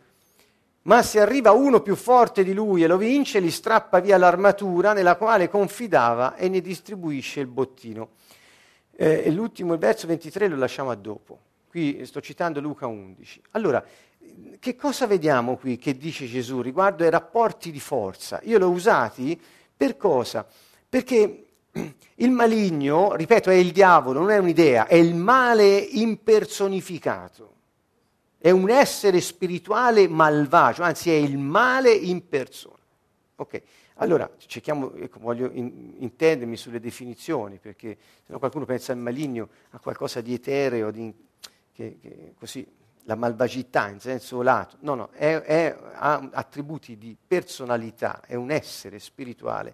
Ma 0.89 1.03
se 1.03 1.19
arriva 1.19 1.51
uno 1.51 1.81
più 1.81 1.95
forte 1.95 2.43
di 2.43 2.51
lui 2.51 2.81
e 2.81 2.87
lo 2.87 2.97
vince, 2.97 3.39
gli 3.43 3.51
strappa 3.51 3.99
via 3.99 4.17
l'armatura 4.17 4.91
nella 4.91 5.17
quale 5.17 5.47
confidava 5.47 6.35
e 6.35 6.49
ne 6.49 6.61
distribuisce 6.61 7.41
il 7.41 7.45
bottino. 7.45 8.09
Eh, 8.95 9.29
l'ultimo, 9.29 9.73
il 9.73 9.79
verso 9.79 10.07
23, 10.07 10.47
lo 10.47 10.55
lasciamo 10.55 10.89
a 10.89 10.95
dopo. 10.95 11.41
Qui 11.69 12.03
sto 12.07 12.21
citando 12.21 12.59
Luca 12.59 12.87
11. 12.87 13.39
Allora, 13.51 13.85
che 14.57 14.75
cosa 14.75 15.05
vediamo 15.05 15.57
qui 15.57 15.77
che 15.77 15.95
dice 15.95 16.25
Gesù 16.25 16.59
riguardo 16.59 17.03
ai 17.03 17.11
rapporti 17.11 17.69
di 17.69 17.79
forza? 17.79 18.39
Io 18.45 18.57
l'ho 18.57 18.71
usati 18.71 19.39
per 19.77 19.95
cosa? 19.95 20.43
Perché 20.89 21.45
il 22.15 22.31
maligno, 22.31 23.13
ripeto, 23.13 23.51
è 23.51 23.53
il 23.53 23.71
diavolo, 23.71 24.21
non 24.21 24.31
è 24.31 24.39
un'idea, 24.39 24.87
è 24.87 24.95
il 24.95 25.13
male 25.13 25.77
impersonificato. 25.77 27.57
È 28.41 28.49
un 28.51 28.69
essere 28.69 29.19
spirituale 29.19 30.07
malvagio, 30.07 30.83
anzi 30.83 31.11
è 31.11 31.15
il 31.15 31.37
male 31.37 31.91
in 31.91 32.27
persona. 32.29 32.77
Ok, 33.35 33.61
allora 33.95 34.29
cerchiamo, 34.37 34.93
ecco, 34.95 35.19
voglio 35.19 35.49
in, 35.51 35.95
intendermi 35.97 36.55
sulle 36.55 36.79
definizioni, 36.79 37.57
perché 37.57 37.97
se 38.25 38.31
no 38.31 38.39
qualcuno 38.39 38.63
pensa 38.63 38.93
al 38.93 38.97
maligno 38.97 39.49
a 39.71 39.79
qualcosa 39.79 40.21
di 40.21 40.33
etereo, 40.33 40.89
di, 40.89 41.13
che, 41.73 41.97
che 42.01 42.33
così 42.39 42.65
la 43.03 43.15
malvagità 43.15 43.89
in 43.89 43.99
senso 43.99 44.41
lato, 44.41 44.77
no, 44.81 44.95
no, 44.95 45.09
è, 45.11 45.35
è, 45.41 45.77
ha 45.95 46.29
attributi 46.31 46.97
di 46.97 47.17
personalità, 47.27 48.21
è 48.25 48.35
un 48.35 48.51
essere 48.51 48.99
spirituale, 48.99 49.73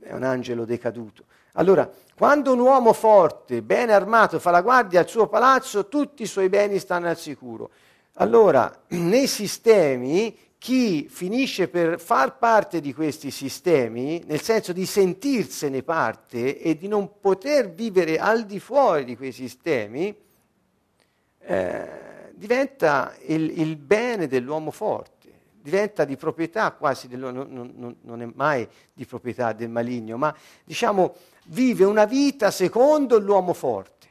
è 0.00 0.14
un 0.14 0.22
angelo 0.22 0.64
decaduto. 0.64 1.24
Allora, 1.54 1.90
quando 2.14 2.52
un 2.52 2.60
uomo 2.60 2.92
forte, 2.92 3.60
bene 3.60 3.92
armato, 3.92 4.38
fa 4.38 4.50
la 4.50 4.62
guardia 4.62 5.00
al 5.00 5.08
suo 5.08 5.26
palazzo, 5.26 5.88
tutti 5.88 6.22
i 6.22 6.26
suoi 6.26 6.48
beni 6.48 6.78
stanno 6.78 7.08
al 7.08 7.18
sicuro. 7.18 7.70
Allora, 8.14 8.82
nei 8.88 9.26
sistemi, 9.26 10.36
chi 10.58 11.08
finisce 11.08 11.68
per 11.68 11.98
far 11.98 12.36
parte 12.36 12.80
di 12.80 12.92
questi 12.92 13.30
sistemi, 13.30 14.22
nel 14.26 14.42
senso 14.42 14.72
di 14.72 14.84
sentirsene 14.84 15.82
parte 15.82 16.60
e 16.60 16.76
di 16.76 16.86
non 16.86 17.18
poter 17.18 17.70
vivere 17.70 18.18
al 18.18 18.44
di 18.44 18.60
fuori 18.60 19.04
di 19.04 19.16
quei 19.16 19.32
sistemi, 19.32 20.14
eh, 21.42 21.88
diventa 22.34 23.14
il, 23.26 23.58
il, 23.58 23.76
bene 23.76 24.26
dell'uomo 24.26 24.70
forte, 24.70 25.32
diventa 25.62 26.04
di 26.04 26.16
proprietà 26.16 26.72
quasi, 26.72 27.08
dell'uomo, 27.08 27.44
non, 27.44 27.72
non, 27.74 27.96
non, 28.02 28.20
è 28.22 28.28
mai 28.34 28.68
di 28.92 29.06
proprietà 29.06 29.54
del 29.54 29.70
maligno, 29.70 30.18
ma 30.18 30.34
diciamo 30.62 31.16
vive 31.46 31.84
una 31.84 32.04
vita 32.04 32.50
secondo 32.50 33.18
l'uomo 33.18 33.54
forte. 33.54 34.08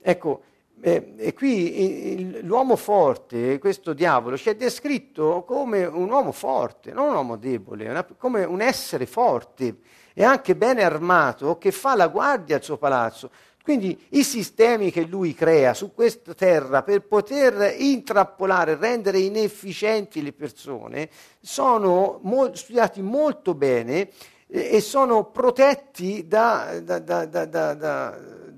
Ecco, 0.00 0.42
eh, 0.82 1.14
e 1.16 1.34
qui 1.34 2.40
l'uomo 2.42 2.76
forte, 2.76 3.58
questo 3.58 3.92
diavolo, 3.92 4.36
ci 4.36 4.48
è 4.48 4.54
descritto 4.54 5.44
come 5.46 5.84
un 5.84 6.10
uomo 6.10 6.32
forte, 6.32 6.92
non 6.92 7.08
un 7.08 7.14
uomo 7.14 7.36
debole, 7.36 7.88
una, 7.88 8.04
come 8.04 8.44
un 8.44 8.60
essere 8.60 9.06
forte 9.06 9.76
e 10.14 10.24
anche 10.24 10.56
bene 10.56 10.82
armato 10.82 11.58
che 11.58 11.70
fa 11.70 11.94
la 11.94 12.08
guardia 12.08 12.56
al 12.56 12.62
suo 12.62 12.78
palazzo. 12.78 13.30
Quindi 13.62 14.06
i 14.10 14.24
sistemi 14.24 14.90
che 14.90 15.02
lui 15.02 15.34
crea 15.34 15.74
su 15.74 15.92
questa 15.92 16.32
terra 16.34 16.82
per 16.82 17.02
poter 17.02 17.74
intrappolare, 17.78 18.76
rendere 18.76 19.18
inefficienti 19.18 20.22
le 20.22 20.32
persone, 20.32 21.10
sono 21.40 22.20
mo- 22.22 22.54
studiati 22.54 23.02
molto 23.02 23.54
bene 23.54 24.08
eh, 24.46 24.76
e 24.76 24.80
sono 24.80 25.24
protetti 25.24 26.26
da, 26.26 26.80
da, 26.80 26.98
da, 26.98 27.26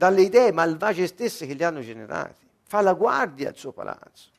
dalle 0.02 0.22
idee 0.22 0.50
malvagie 0.50 1.06
stesse 1.06 1.46
che 1.46 1.54
li 1.54 1.62
hanno 1.62 1.78
generati. 1.78 2.44
Fa 2.64 2.80
la 2.80 2.92
guardia 2.92 3.50
al 3.50 3.56
suo 3.56 3.70
palazzo. 3.70 4.30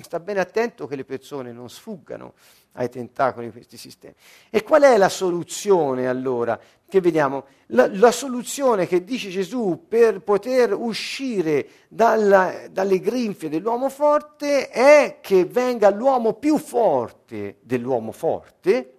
Sta 0.00 0.20
bene 0.20 0.38
attento 0.38 0.86
che 0.86 0.94
le 0.94 1.04
persone 1.04 1.50
non 1.50 1.68
sfuggano 1.68 2.34
ai 2.74 2.88
tentacoli 2.88 3.46
di 3.46 3.52
questi 3.52 3.76
sistemi. 3.76 4.14
E 4.48 4.62
qual 4.62 4.82
è 4.82 4.96
la 4.96 5.08
soluzione 5.08 6.06
allora? 6.06 6.56
Che 6.88 7.00
vediamo? 7.00 7.46
La, 7.68 7.88
la 7.92 8.12
soluzione 8.12 8.86
che 8.86 9.02
dice 9.02 9.28
Gesù 9.28 9.86
per 9.88 10.20
poter 10.20 10.72
uscire 10.72 11.66
dalla, 11.88 12.68
dalle 12.70 13.00
grinfie 13.00 13.48
dell'uomo 13.48 13.88
forte 13.88 14.68
è 14.68 15.18
che 15.20 15.46
venga 15.46 15.90
l'uomo 15.90 16.34
più 16.34 16.58
forte 16.58 17.56
dell'uomo 17.62 18.12
forte 18.12 18.98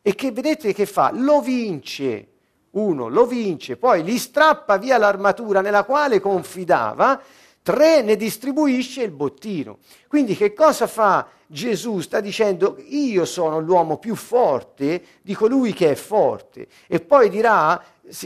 e 0.00 0.14
che 0.14 0.32
vedete 0.32 0.72
che 0.72 0.86
fa? 0.86 1.10
Lo 1.12 1.42
vince. 1.42 2.28
Uno 2.76 3.08
lo 3.08 3.24
vince, 3.24 3.76
poi 3.76 4.02
gli 4.02 4.18
strappa 4.18 4.76
via 4.76 4.98
l'armatura 4.98 5.62
nella 5.62 5.84
quale 5.84 6.20
confidava, 6.20 7.20
tre 7.62 8.02
ne 8.02 8.16
distribuisce 8.16 9.02
il 9.02 9.12
bottino. 9.12 9.78
Quindi 10.08 10.36
che 10.36 10.52
cosa 10.52 10.86
fa 10.86 11.26
Gesù 11.46 12.00
sta 12.00 12.20
dicendo 12.20 12.76
io 12.88 13.24
sono 13.24 13.60
l'uomo 13.60 13.98
più 13.98 14.14
forte 14.14 15.02
di 15.22 15.34
colui 15.34 15.72
che 15.72 15.92
è 15.92 15.94
forte 15.94 16.66
e 16.86 17.00
poi 17.00 17.30
dirà 17.30 17.82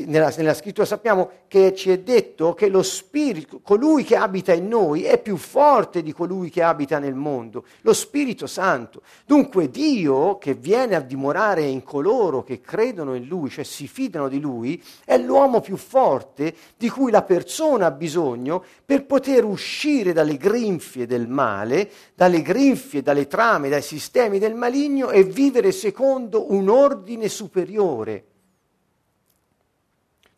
nella, 0.07 0.33
nella, 0.37 0.55
scrittura 0.55 0.87
sappiamo 0.87 1.31
che 1.49 1.75
ci 1.75 1.91
è 1.91 1.99
detto 2.01 2.53
che 2.53 2.69
lo 2.69 2.83
spirito, 2.83 3.61
colui 3.61 4.05
che 4.05 4.17
abita 4.17 4.53
in 4.53 4.69
noi 4.69 5.05
è 5.05 5.21
più 5.21 5.37
forte 5.37 6.03
di 6.03 6.13
colui 6.13 6.51
che 6.51 6.63
abita 6.63 6.99
nel 6.99 7.15
mondo, 7.15 7.65
lo 7.81 7.95
Spirito 7.95 8.47
Santo. 8.47 9.03
Dunque 9.25 9.71
Dio 9.71 10.37
che 10.39 10.55
viene 10.55 10.97
a 10.97 11.01
dimorare 11.01 11.63
in 11.63 11.83
coloro 11.83 12.43
che 12.43 12.61
credono 12.61 13.15
in 13.15 13.27
Lui, 13.27 13.49
cioè 13.49 13.65
si 13.65 13.89
fidano 13.89 14.29
di 14.29 14.39
Lui, 14.39 14.83
è 15.05 15.17
l'uomo 15.17 15.61
più 15.61 15.77
forte 15.77 16.55
di 16.77 16.91
cui 16.91 17.11
la 17.11 17.23
persona 17.23 17.87
ha 17.87 17.91
bisogno 17.91 18.63
per 18.85 19.07
poter 19.07 19.45
uscire 19.45 20.13
dalle 20.13 20.37
grinfie 20.37 21.07
del 21.07 21.27
male, 21.27 21.91
dalle 22.15 22.43
grinfie, 22.43 23.03
dalle 23.03 23.27
trame, 23.27 23.71
dai 23.71 23.83
sistemi 23.83 24.39
del 24.39 24.55
maligno 24.55 25.11
e 25.11 25.25
vivere 25.25 25.73
secondo 25.73 26.53
un 26.53 26.69
ordine 26.69 27.29
superiore 27.29 28.25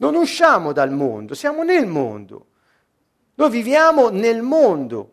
non 0.03 0.17
usciamo 0.17 0.73
dal 0.73 0.91
mondo, 0.91 1.33
siamo 1.33 1.63
nel 1.63 1.87
mondo. 1.87 2.47
Noi 3.35 3.51
viviamo 3.51 4.09
nel 4.09 4.43
mondo. 4.43 5.11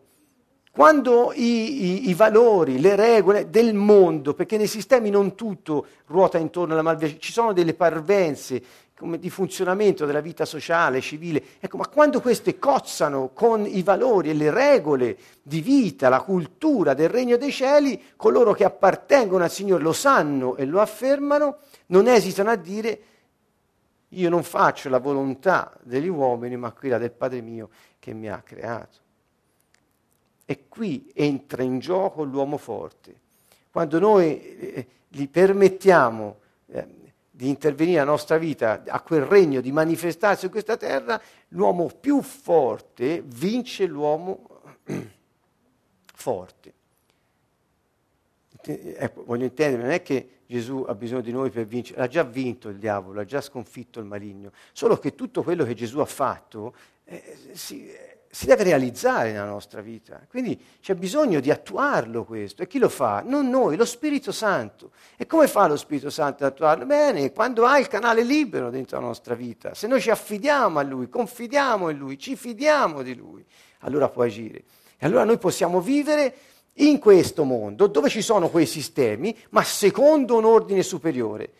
Quando 0.72 1.32
i, 1.32 1.84
i, 1.84 2.08
i, 2.08 2.14
valori, 2.14 2.80
le 2.80 2.96
regole 2.96 3.50
del 3.50 3.72
mondo, 3.72 4.34
perché 4.34 4.56
nei 4.56 4.66
sistemi 4.66 5.08
non 5.10 5.36
tutto 5.36 5.86
ruota 6.06 6.38
intorno 6.38 6.72
alla 6.72 6.82
malvagità, 6.82 7.20
ci 7.20 7.30
sono 7.30 7.52
delle 7.52 7.74
parvenze 7.74 8.62
di 9.18 9.30
funzionamento 9.30 10.06
della 10.06 10.20
vita 10.20 10.44
sociale, 10.44 11.00
civile, 11.00 11.42
ecco, 11.60 11.76
ma 11.76 11.86
quando 11.86 12.20
queste 12.20 12.58
cozzano 12.58 13.30
con 13.32 13.66
i 13.66 13.82
valori 13.82 14.30
e 14.30 14.34
le 14.34 14.50
regole 14.50 15.16
di 15.40 15.60
vita, 15.60 16.08
la 16.08 16.20
cultura 16.20 16.94
del 16.94 17.08
regno 17.08 17.36
dei 17.36 17.52
cieli, 17.52 18.02
coloro 18.16 18.52
che 18.54 18.64
appartengono 18.64 19.44
al 19.44 19.50
Signore 19.50 19.82
lo 19.82 19.92
sanno 19.92 20.56
e 20.56 20.66
lo 20.66 20.80
affermano, 20.80 21.58
non 21.86 22.08
esitano 22.08 22.50
a 22.50 22.56
dire 22.56 23.00
io 24.10 24.28
non 24.28 24.42
faccio 24.42 24.88
la 24.88 24.98
volontà 24.98 25.76
degli 25.82 26.08
uomini, 26.08 26.56
ma 26.56 26.72
quella 26.72 26.98
del 26.98 27.12
Padre 27.12 27.40
mio 27.40 27.70
che 27.98 28.12
mi 28.12 28.28
ha 28.28 28.40
creato. 28.42 28.98
E 30.44 30.66
qui 30.68 31.10
entra 31.14 31.62
in 31.62 31.78
gioco 31.78 32.24
l'uomo 32.24 32.56
forte. 32.56 33.14
Quando 33.70 34.00
noi 34.00 34.40
eh, 34.40 34.86
gli 35.06 35.28
permettiamo 35.28 36.38
eh, 36.66 36.86
di 37.30 37.48
intervenire 37.48 37.98
nella 37.98 38.10
nostra 38.10 38.36
vita, 38.36 38.82
a 38.84 39.00
quel 39.00 39.22
regno 39.22 39.60
di 39.60 39.70
manifestarsi 39.70 40.46
su 40.46 40.50
questa 40.50 40.76
terra, 40.76 41.20
l'uomo 41.48 41.86
più 41.86 42.20
forte 42.20 43.22
vince 43.24 43.86
l'uomo 43.86 44.46
forte. 46.12 46.72
Ecco, 48.62 49.24
voglio 49.24 49.44
intendere, 49.44 49.82
non 49.82 49.92
è 49.92 50.02
che 50.02 50.39
Gesù 50.50 50.84
ha 50.88 50.96
bisogno 50.96 51.20
di 51.20 51.30
noi 51.30 51.48
per 51.48 51.64
vincere, 51.64 52.00
l'ha 52.00 52.08
già 52.08 52.24
vinto 52.24 52.70
il 52.70 52.78
diavolo, 52.78 53.20
ha 53.20 53.24
già 53.24 53.40
sconfitto 53.40 54.00
il 54.00 54.04
maligno, 54.04 54.50
solo 54.72 54.98
che 54.98 55.14
tutto 55.14 55.44
quello 55.44 55.64
che 55.64 55.74
Gesù 55.74 56.00
ha 56.00 56.04
fatto 56.04 56.74
eh, 57.04 57.36
si, 57.52 57.88
si, 58.28 58.46
deve 58.46 58.64
realizzare 58.64 59.30
nella 59.30 59.44
nostra 59.44 59.80
vita, 59.80 60.20
quindi 60.28 60.60
c'è 60.80 60.96
bisogno 60.96 61.38
di 61.38 61.52
attuarlo 61.52 62.24
questo, 62.24 62.64
e 62.64 62.66
chi 62.66 62.80
lo 62.80 62.88
fa? 62.88 63.22
Non 63.24 63.48
noi, 63.48 63.76
lo 63.76 63.84
Spirito 63.84 64.32
Santo. 64.32 64.90
E 65.16 65.24
come 65.24 65.46
fa 65.46 65.68
lo 65.68 65.76
Spirito 65.76 66.10
Santo 66.10 66.44
ad 66.44 66.50
attuarlo? 66.50 66.84
Bene, 66.84 67.30
quando 67.30 67.64
ha 67.64 67.78
il 67.78 67.86
canale 67.86 68.24
libero 68.24 68.70
dentro 68.70 68.98
la 68.98 69.06
nostra 69.06 69.36
vita, 69.36 69.72
se 69.74 69.86
noi 69.86 70.00
ci 70.00 70.10
affidiamo 70.10 70.80
a 70.80 70.82
Lui, 70.82 71.08
confidiamo 71.08 71.90
in 71.90 71.96
Lui, 71.96 72.18
ci 72.18 72.34
fidiamo 72.34 73.02
di 73.02 73.14
Lui, 73.14 73.46
allora 73.82 74.08
può 74.08 74.24
agire. 74.24 74.64
E 74.98 75.06
allora 75.06 75.22
noi 75.22 75.38
possiamo 75.38 75.80
vivere 75.80 76.34
in 76.80 76.98
questo 76.98 77.44
mondo 77.44 77.86
dove 77.86 78.08
ci 78.08 78.22
sono 78.22 78.48
quei 78.48 78.66
sistemi, 78.66 79.36
ma 79.50 79.62
secondo 79.62 80.36
un 80.36 80.44
ordine 80.44 80.82
superiore. 80.82 81.52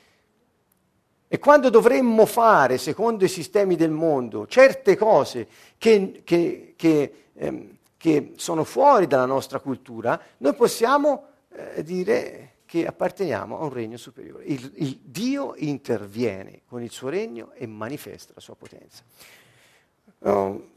E 1.29 1.39
quando 1.39 1.71
dovremmo 1.71 2.27
fare, 2.27 2.77
secondo 2.77 3.25
i 3.25 3.29
sistemi 3.29 3.77
del 3.77 3.91
mondo, 3.91 4.47
certe 4.47 4.97
cose 4.97 5.47
che, 5.79 6.23
che, 6.25 6.75
che, 6.77 7.15
ehm, 7.35 7.77
che 7.97 8.33
sono 8.37 8.65
fuori 8.65 9.07
dalla 9.07 9.27
nostra 9.27 9.61
cultura, 9.61 10.21
noi 10.39 10.55
possiamo 10.55 11.27
eh, 11.53 11.85
dire 11.85 12.55
che 12.67 12.87
apparteniamo 12.87 13.61
a 13.61 13.65
un 13.65 13.73
regno 13.73 13.97
superiore. 13.97 14.45
Il, 14.45 14.73
il 14.77 14.99
Dio 15.03 15.55
interviene 15.57 16.63
con 16.67 16.83
il 16.83 16.91
suo 16.91 17.09
regno 17.09 17.53
e 17.55 17.67
manifesta 17.67 18.33
la 18.35 18.41
sua 18.41 18.57
potenza. 18.57 19.03
Um, 20.19 20.69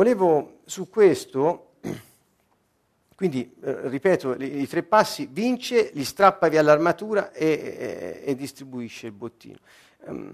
Volevo 0.00 0.60
su 0.64 0.88
questo, 0.88 1.72
quindi 3.14 3.54
eh, 3.60 3.86
ripeto, 3.86 4.34
i, 4.42 4.66
tre 4.66 4.82
passi, 4.82 5.28
vince, 5.30 5.90
li 5.92 6.04
strappa 6.04 6.48
via 6.48 6.62
l'armatura 6.62 7.32
e, 7.32 7.46
e, 7.46 8.22
e 8.24 8.34
distribuisce 8.34 9.08
il 9.08 9.12
bottino. 9.12 9.58
Um, 10.06 10.32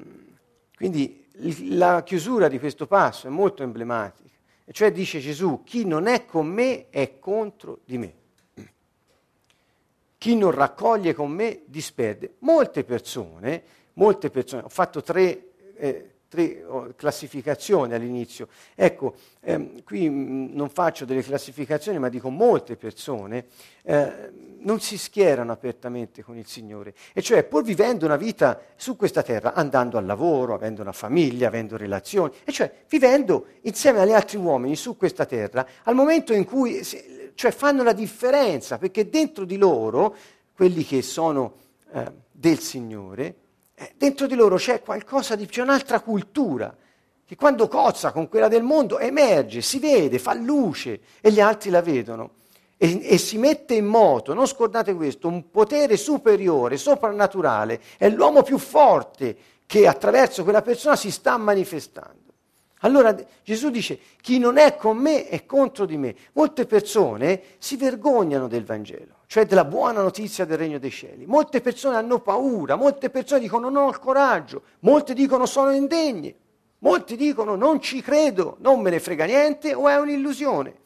quindi 0.76 1.26
la 1.70 2.05
chiusura 2.05 2.46
di 2.46 2.61
questo 2.61 2.87
passo 2.87 3.26
è 3.26 3.31
molto 3.31 3.64
emblematica, 3.64 4.37
cioè 4.70 4.92
dice 4.92 5.18
Gesù, 5.18 5.64
chi 5.64 5.85
non 5.85 6.07
è 6.07 6.26
con 6.26 6.46
me 6.46 6.88
è 6.88 7.18
contro 7.18 7.81
di 7.85 7.98
me. 7.98 8.14
Chi 10.16 10.37
non 10.37 10.52
raccoglie 10.52 11.12
con 11.12 11.33
me 11.33 11.62
disperde. 11.64 12.35
Molte 12.38 12.85
persone, 12.85 13.64
molte 13.94 14.31
persone, 14.31 14.62
ho 14.62 14.68
fatto 14.68 15.02
tre... 15.02 15.48
Eh, 15.74 16.11
tre 16.28 16.64
oh, 16.64 16.92
classificazioni 16.96 17.94
all'inizio. 17.94 18.48
Ecco, 18.74 19.14
ehm, 19.40 19.82
qui 19.82 20.08
mm, 20.08 20.54
non 20.54 20.68
faccio 20.68 21.04
delle 21.04 21.22
classificazioni, 21.22 21.98
ma 21.98 22.08
dico 22.08 22.28
molte 22.30 22.76
persone 22.76 23.46
eh, 23.82 24.32
non 24.58 24.80
si 24.80 24.98
schierano 24.98 25.52
apertamente 25.52 26.22
con 26.22 26.36
il 26.36 26.46
Signore, 26.46 26.94
e 27.12 27.22
cioè 27.22 27.44
pur 27.44 27.62
vivendo 27.62 28.04
una 28.04 28.16
vita 28.16 28.60
su 28.74 28.96
questa 28.96 29.22
terra, 29.22 29.54
andando 29.54 29.96
al 29.96 30.06
lavoro, 30.06 30.54
avendo 30.54 30.82
una 30.82 30.92
famiglia, 30.92 31.46
avendo 31.46 31.76
relazioni, 31.76 32.32
e 32.44 32.50
cioè 32.50 32.72
vivendo 32.88 33.46
insieme 33.62 34.00
agli 34.00 34.12
altri 34.12 34.38
uomini 34.38 34.74
su 34.74 34.96
questa 34.96 35.24
terra, 35.24 35.66
al 35.84 35.94
momento 35.94 36.32
in 36.32 36.44
cui 36.44 36.82
cioè, 37.34 37.50
fanno 37.52 37.84
la 37.84 37.92
differenza, 37.92 38.78
perché 38.78 39.08
dentro 39.08 39.44
di 39.44 39.56
loro, 39.56 40.16
quelli 40.52 40.84
che 40.84 41.02
sono 41.02 41.54
eh, 41.92 42.12
del 42.32 42.58
Signore, 42.58 43.34
eh, 43.78 43.92
dentro 43.94 44.26
di 44.26 44.34
loro 44.34 44.56
c'è 44.56 44.80
qualcosa 44.80 45.36
di 45.36 45.44
più, 45.44 45.62
un'altra 45.62 46.00
cultura, 46.00 46.74
che 47.26 47.36
quando 47.36 47.68
cozza 47.68 48.10
con 48.10 48.26
quella 48.28 48.48
del 48.48 48.62
mondo 48.62 48.98
emerge, 48.98 49.60
si 49.60 49.78
vede, 49.78 50.18
fa 50.18 50.32
luce 50.32 51.00
e 51.20 51.30
gli 51.30 51.40
altri 51.40 51.68
la 51.68 51.82
vedono. 51.82 52.30
E, 52.78 53.00
e, 53.02 53.18
si 53.18 53.36
mette 53.36 53.74
in 53.74 53.84
moto, 53.84 54.32
non 54.32 54.46
scordate 54.46 54.94
questo, 54.94 55.28
un 55.28 55.50
potere 55.50 55.96
superiore, 55.98 56.78
soprannaturale, 56.78 57.80
è 57.98 58.08
l'uomo 58.08 58.42
più 58.42 58.58
forte 58.58 59.36
che 59.66 59.86
attraverso 59.86 60.42
quella 60.42 60.62
persona 60.62 60.96
si 60.96 61.10
sta 61.10 61.36
manifestando. 61.36 62.25
Allora 62.80 63.16
Gesù 63.42 63.70
dice, 63.70 63.98
chi 64.20 64.38
non 64.38 64.58
è 64.58 64.76
con 64.76 64.98
me 64.98 65.28
è 65.28 65.46
contro 65.46 65.86
di 65.86 65.96
me. 65.96 66.14
Molte 66.32 66.66
persone 66.66 67.42
si 67.58 67.76
vergognano 67.76 68.48
del 68.48 68.64
Vangelo 68.64 69.16
cioè 69.26 69.44
della 69.44 69.64
buona 69.64 70.02
notizia 70.02 70.44
del 70.44 70.56
regno 70.56 70.78
dei 70.78 70.90
cieli. 70.90 71.26
Molte 71.26 71.60
persone 71.60 71.96
hanno 71.96 72.20
paura, 72.20 72.76
molte 72.76 73.10
persone 73.10 73.40
dicono 73.40 73.68
non 73.68 73.84
ho 73.84 73.88
il 73.88 73.98
coraggio, 73.98 74.62
molte 74.80 75.14
dicono 75.14 75.46
sono 75.46 75.72
indegni, 75.72 76.34
molti 76.78 77.16
dicono 77.16 77.56
non 77.56 77.80
ci 77.80 78.00
credo, 78.00 78.56
non 78.60 78.80
me 78.80 78.90
ne 78.90 79.00
frega 79.00 79.24
niente 79.24 79.74
o 79.74 79.88
è 79.88 79.96
un'illusione. 79.98 80.84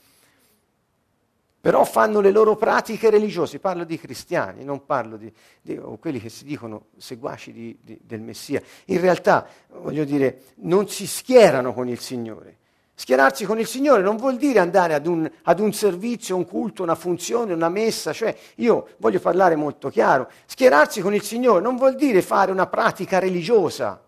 Però 1.60 1.84
fanno 1.84 2.20
le 2.20 2.30
loro 2.30 2.56
pratiche 2.56 3.10
religiose, 3.10 3.58
parlo 3.58 3.84
di 3.84 3.98
cristiani, 3.98 4.64
non 4.64 4.86
parlo 4.86 5.18
di, 5.18 5.30
di 5.60 5.78
quelli 6.00 6.18
che 6.18 6.30
si 6.30 6.44
dicono 6.44 6.86
seguaci 6.96 7.52
di, 7.52 7.78
di, 7.82 8.00
del 8.02 8.22
Messia. 8.22 8.62
In 8.86 8.98
realtà, 8.98 9.46
voglio 9.74 10.04
dire, 10.04 10.40
non 10.60 10.88
si 10.88 11.06
schierano 11.06 11.74
con 11.74 11.86
il 11.86 12.00
Signore. 12.00 12.56
Schierarsi 12.94 13.44
con 13.44 13.58
il 13.58 13.66
Signore 13.66 14.00
non 14.00 14.16
vuol 14.16 14.36
dire 14.36 14.58
andare 14.58 14.94
ad 14.94 15.06
un, 15.06 15.30
ad 15.42 15.60
un, 15.60 15.72
servizio, 15.74 16.34
un 16.34 16.46
culto, 16.46 16.82
una 16.82 16.94
funzione, 16.94 17.52
una 17.52 17.68
messa, 17.68 18.14
cioè 18.14 18.34
io 18.56 18.88
voglio 18.96 19.20
parlare 19.20 19.54
molto 19.54 19.90
chiaro, 19.90 20.30
schierarsi 20.46 21.02
con 21.02 21.14
il 21.14 21.22
Signore 21.22 21.62
non 21.62 21.76
vuol 21.76 21.94
dire 21.94 22.22
fare 22.22 22.50
una 22.50 22.66
pratica 22.66 23.18
religiosa. 23.18 24.02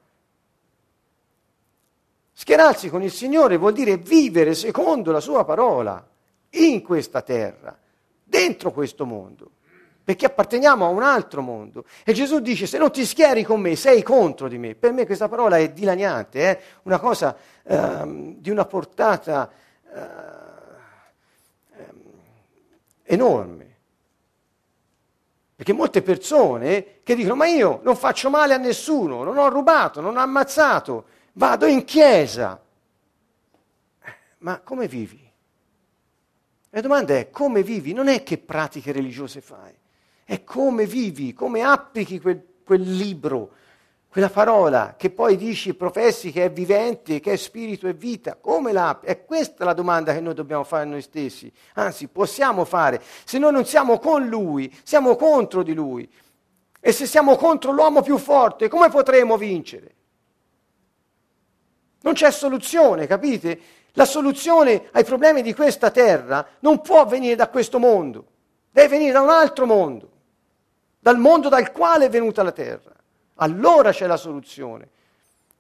Schierarsi 2.32 2.88
con 2.88 3.02
il 3.02 3.12
Signore 3.12 3.58
vuol 3.58 3.72
dire 3.72 3.98
vivere 3.98 4.54
secondo 4.54 5.10
la 5.10 5.20
sua 5.20 5.44
parola 5.44 6.06
in 6.52 6.82
questa 6.82 7.22
terra, 7.22 7.76
dentro 8.24 8.70
questo 8.72 9.04
mondo 9.04 9.50
perché 10.04 10.26
apparteniamo 10.26 10.84
a 10.84 10.88
un 10.88 11.02
altro 11.02 11.42
mondo. 11.42 11.84
E 12.04 12.12
Gesù 12.12 12.40
dice, 12.40 12.66
se 12.66 12.78
non 12.78 12.90
ti 12.90 13.04
schieri 13.06 13.44
con 13.44 13.60
me, 13.60 13.76
sei 13.76 14.02
contro 14.02 14.48
di 14.48 14.58
me. 14.58 14.74
Per 14.74 14.92
me 14.92 15.06
questa 15.06 15.28
parola 15.28 15.58
è 15.58 15.70
dilaniante, 15.70 16.40
è 16.42 16.60
una 16.82 16.98
cosa 16.98 17.36
ehm, 17.62 18.36
di 18.38 18.50
una 18.50 18.64
portata 18.64 19.50
ehm, 19.94 20.32
enorme. 23.04 23.70
Perché 25.54 25.72
molte 25.72 26.02
persone 26.02 27.00
che 27.04 27.14
dicono, 27.14 27.36
ma 27.36 27.46
io 27.46 27.80
non 27.84 27.94
faccio 27.94 28.28
male 28.30 28.54
a 28.54 28.58
nessuno, 28.58 29.22
non 29.22 29.38
ho 29.38 29.48
rubato, 29.48 30.00
non 30.00 30.16
ho 30.16 30.20
ammazzato, 30.20 31.04
vado 31.34 31.66
in 31.66 31.84
chiesa. 31.84 32.60
Ma 34.38 34.58
come 34.58 34.88
vivi? 34.88 35.21
La 36.74 36.80
domanda 36.80 37.14
è 37.14 37.30
come 37.30 37.62
vivi? 37.62 37.92
Non 37.92 38.08
è 38.08 38.22
che 38.22 38.38
pratiche 38.38 38.92
religiose 38.92 39.40
fai 39.40 39.80
è 40.24 40.44
come 40.44 40.86
vivi, 40.86 41.34
come 41.34 41.62
applichi 41.62 42.18
quel, 42.18 42.42
quel 42.64 42.80
libro, 42.80 43.50
quella 44.08 44.30
parola 44.30 44.94
che 44.96 45.10
poi 45.10 45.36
dici, 45.36 45.74
professi 45.74 46.32
che 46.32 46.44
è 46.44 46.50
vivente, 46.50 47.20
che 47.20 47.32
è 47.32 47.36
spirito 47.36 47.86
e 47.88 47.92
vita, 47.92 48.36
come 48.36 48.72
la 48.72 48.88
applichi? 48.88 49.12
È 49.12 49.24
questa 49.24 49.64
la 49.64 49.74
domanda 49.74 50.14
che 50.14 50.20
noi 50.20 50.32
dobbiamo 50.32 50.64
fare 50.64 50.84
noi 50.86 51.02
stessi, 51.02 51.52
anzi 51.74 52.08
possiamo 52.08 52.64
fare. 52.64 53.02
Se 53.24 53.38
noi 53.38 53.52
non 53.52 53.66
siamo 53.66 53.98
con 53.98 54.26
Lui, 54.26 54.74
siamo 54.84 55.16
contro 55.16 55.62
di 55.62 55.74
Lui. 55.74 56.10
E 56.84 56.92
se 56.92 57.06
siamo 57.06 57.36
contro 57.36 57.72
l'uomo 57.72 58.02
più 58.02 58.16
forte, 58.16 58.68
come 58.68 58.88
potremo 58.88 59.36
vincere? 59.36 59.94
Non 62.00 62.14
c'è 62.14 62.30
soluzione, 62.30 63.06
capite? 63.06 63.60
La 63.92 64.04
soluzione 64.04 64.88
ai 64.92 65.04
problemi 65.04 65.42
di 65.42 65.54
questa 65.54 65.90
terra 65.90 66.46
non 66.60 66.80
può 66.80 67.04
venire 67.06 67.34
da 67.34 67.48
questo 67.48 67.78
mondo, 67.78 68.26
deve 68.70 68.88
venire 68.88 69.12
da 69.12 69.20
un 69.20 69.30
altro 69.30 69.66
mondo 69.66 70.10
dal 71.02 71.18
mondo 71.18 71.48
dal 71.48 71.72
quale 71.72 72.04
è 72.04 72.08
venuta 72.08 72.44
la 72.44 72.52
terra. 72.52 72.92
Allora 73.36 73.90
c'è 73.90 74.06
la 74.06 74.16
soluzione. 74.16 74.88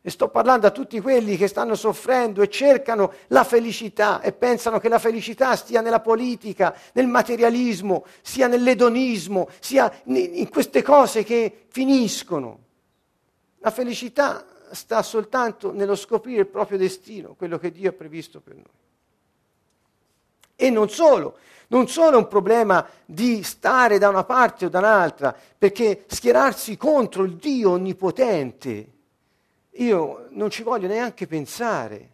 E 0.00 0.08
sto 0.08 0.28
parlando 0.28 0.68
a 0.68 0.70
tutti 0.70 1.00
quelli 1.00 1.36
che 1.36 1.48
stanno 1.48 1.74
soffrendo 1.74 2.42
e 2.42 2.48
cercano 2.48 3.12
la 3.28 3.42
felicità 3.42 4.20
e 4.20 4.30
pensano 4.32 4.78
che 4.78 4.88
la 4.88 5.00
felicità 5.00 5.56
stia 5.56 5.80
nella 5.80 5.98
politica, 5.98 6.76
nel 6.92 7.08
materialismo, 7.08 8.04
sia 8.20 8.46
nell'edonismo, 8.46 9.48
sia 9.58 9.92
in 10.04 10.48
queste 10.48 10.80
cose 10.80 11.24
che 11.24 11.66
finiscono. 11.68 12.60
La 13.58 13.72
felicità 13.72 14.44
sta 14.72 15.02
soltanto 15.02 15.72
nello 15.72 15.94
scoprire 15.94 16.40
il 16.40 16.46
proprio 16.46 16.78
destino, 16.78 17.34
quello 17.34 17.58
che 17.58 17.70
Dio 17.70 17.90
ha 17.90 17.92
previsto 17.92 18.40
per 18.40 18.54
noi. 18.54 18.64
E 20.56 20.70
non 20.70 20.88
solo, 20.88 21.38
non 21.68 21.88
solo 21.88 22.16
è 22.16 22.20
un 22.20 22.28
problema 22.28 22.86
di 23.04 23.42
stare 23.42 23.98
da 23.98 24.08
una 24.08 24.24
parte 24.24 24.66
o 24.66 24.68
da 24.68 24.78
un'altra, 24.78 25.34
perché 25.56 26.04
schierarsi 26.06 26.76
contro 26.76 27.24
il 27.24 27.36
Dio 27.36 27.70
onnipotente, 27.70 28.90
io 29.76 30.26
non 30.30 30.50
ci 30.50 30.62
voglio 30.62 30.86
neanche 30.86 31.26
pensare. 31.26 32.10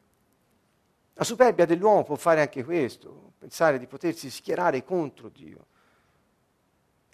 La 1.14 1.24
superbia 1.24 1.66
dell'uomo 1.66 2.04
può 2.04 2.14
fare 2.14 2.40
anche 2.40 2.64
questo, 2.64 3.32
pensare 3.38 3.78
di 3.78 3.86
potersi 3.86 4.30
schierare 4.30 4.84
contro 4.84 5.28
Dio. 5.28 5.66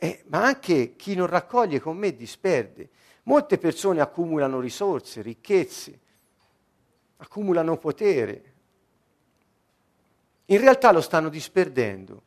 Eh, 0.05 0.23
ma 0.27 0.45
anche 0.45 0.97
chi 0.97 1.15
non 1.15 1.29
raccoglie 1.29 1.81
con 1.81 1.97
me 1.97 2.15
disperde. 2.15 2.91
Molte 3.23 3.57
persone 3.57 4.03
accumulano 4.03 4.61
risorse, 4.61 5.23
ricchezze, 5.23 5.99
accumulano 7.17 7.79
potere. 7.79 8.53
In 10.45 10.61
realtà 10.61 10.93
lo 10.93 11.01
stanno 11.01 11.31
disperdendo. 11.31 12.23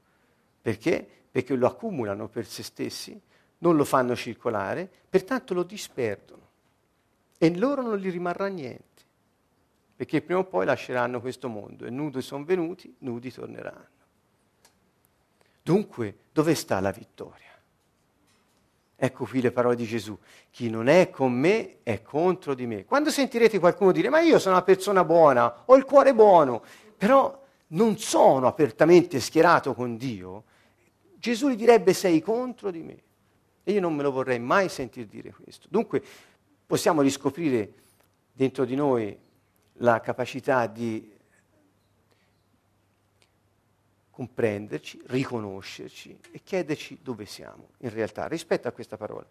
Perché? 0.59 1.07
Perché 1.29 1.53
lo 1.53 1.67
accumulano 1.67 2.27
per 2.29 2.47
se 2.47 2.63
stessi, 2.63 3.21
non 3.59 3.75
lo 3.75 3.83
fanno 3.83 4.15
circolare, 4.15 4.89
pertanto 5.07 5.53
lo 5.53 5.61
disperdono. 5.61 6.47
E 7.37 7.55
loro 7.55 7.83
non 7.83 7.97
gli 7.97 8.09
rimarrà 8.09 8.47
niente. 8.47 9.03
Perché 9.95 10.23
prima 10.23 10.39
o 10.39 10.45
poi 10.45 10.65
lasceranno 10.65 11.21
questo 11.21 11.47
mondo 11.47 11.85
e 11.85 11.91
nudi 11.91 12.23
sono 12.23 12.43
venuti, 12.43 12.95
nudi 12.99 13.31
torneranno. 13.31 13.85
Dunque, 15.61 16.17
dove 16.31 16.55
sta 16.55 16.79
la 16.79 16.91
vittoria? 16.91 17.55
Ecco 18.99 19.25
qui 19.25 19.41
le 19.41 19.51
parole 19.51 19.75
di 19.75 19.85
Gesù. 19.85 20.17
Chi 20.49 20.71
non 20.71 20.87
è 20.87 21.11
con 21.11 21.31
me 21.31 21.77
è 21.83 22.01
contro 22.01 22.55
di 22.55 22.65
me. 22.65 22.83
Quando 22.83 23.11
sentirete 23.11 23.59
qualcuno 23.59 23.91
dire 23.91 24.09
ma 24.09 24.21
io 24.21 24.39
sono 24.39 24.55
una 24.55 24.63
persona 24.63 25.03
buona, 25.03 25.63
ho 25.65 25.75
il 25.75 25.85
cuore 25.85 26.15
buono, 26.15 26.63
però 26.97 27.45
non 27.67 27.97
sono 27.99 28.47
apertamente 28.47 29.19
schierato 29.19 29.75
con 29.75 29.97
Dio, 29.97 30.43
Gesù 31.19 31.49
gli 31.49 31.55
direbbe 31.55 31.93
sei 31.93 32.21
contro 32.21 32.71
di 32.71 32.81
me. 32.81 32.97
E 33.63 33.73
io 33.73 33.81
non 33.81 33.95
me 33.95 34.01
lo 34.01 34.11
vorrei 34.11 34.39
mai 34.39 34.69
sentir 34.69 35.05
dire 35.05 35.31
questo. 35.31 35.67
Dunque 35.69 36.01
possiamo 36.65 37.01
riscoprire 37.01 37.73
dentro 38.31 38.65
di 38.65 38.75
noi 38.75 39.15
la 39.79 39.99
capacità 39.99 40.65
di 40.65 41.13
comprenderci, 44.17 44.99
riconoscerci 45.05 46.17
e 46.31 46.41
chiederci 46.43 46.97
dove 47.03 47.27
siamo 47.27 47.67
in 47.81 47.91
realtà 47.91 48.25
rispetto 48.25 48.67
a 48.67 48.71
questa 48.71 48.97
parola. 48.97 49.23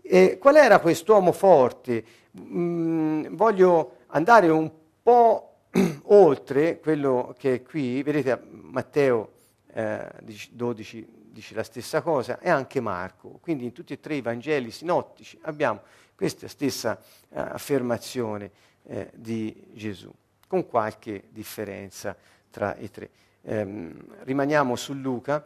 E 0.00 0.38
qual 0.38 0.54
era 0.54 0.78
quest'uomo 0.78 1.32
forte? 1.32 2.04
Mm, 2.38 3.34
voglio 3.34 3.96
andare 4.06 4.48
un 4.48 4.70
po' 5.02 5.62
oltre 6.04 6.78
quello 6.78 7.34
che 7.36 7.54
è 7.54 7.62
qui, 7.64 8.04
vedete 8.04 8.40
Matteo 8.50 9.32
eh, 9.72 10.08
12 10.52 11.08
dice 11.32 11.54
la 11.56 11.64
stessa 11.64 12.00
cosa 12.00 12.38
e 12.38 12.48
anche 12.48 12.78
Marco, 12.78 13.38
quindi 13.40 13.64
in 13.64 13.72
tutti 13.72 13.94
e 13.94 13.98
tre 13.98 14.14
i 14.14 14.22
Vangeli 14.22 14.70
sinottici 14.70 15.40
abbiamo 15.42 15.80
questa 16.14 16.46
stessa 16.46 16.96
eh, 17.30 17.40
affermazione 17.40 18.48
eh, 18.84 19.10
di 19.12 19.70
Gesù, 19.72 20.12
con 20.46 20.68
qualche 20.68 21.24
differenza 21.30 22.16
tra 22.48 22.76
i 22.78 22.88
tre 22.92 23.10
ehm, 23.42 23.92
rimaniamo 24.20 24.76
su 24.76 24.94
Luca. 24.94 25.44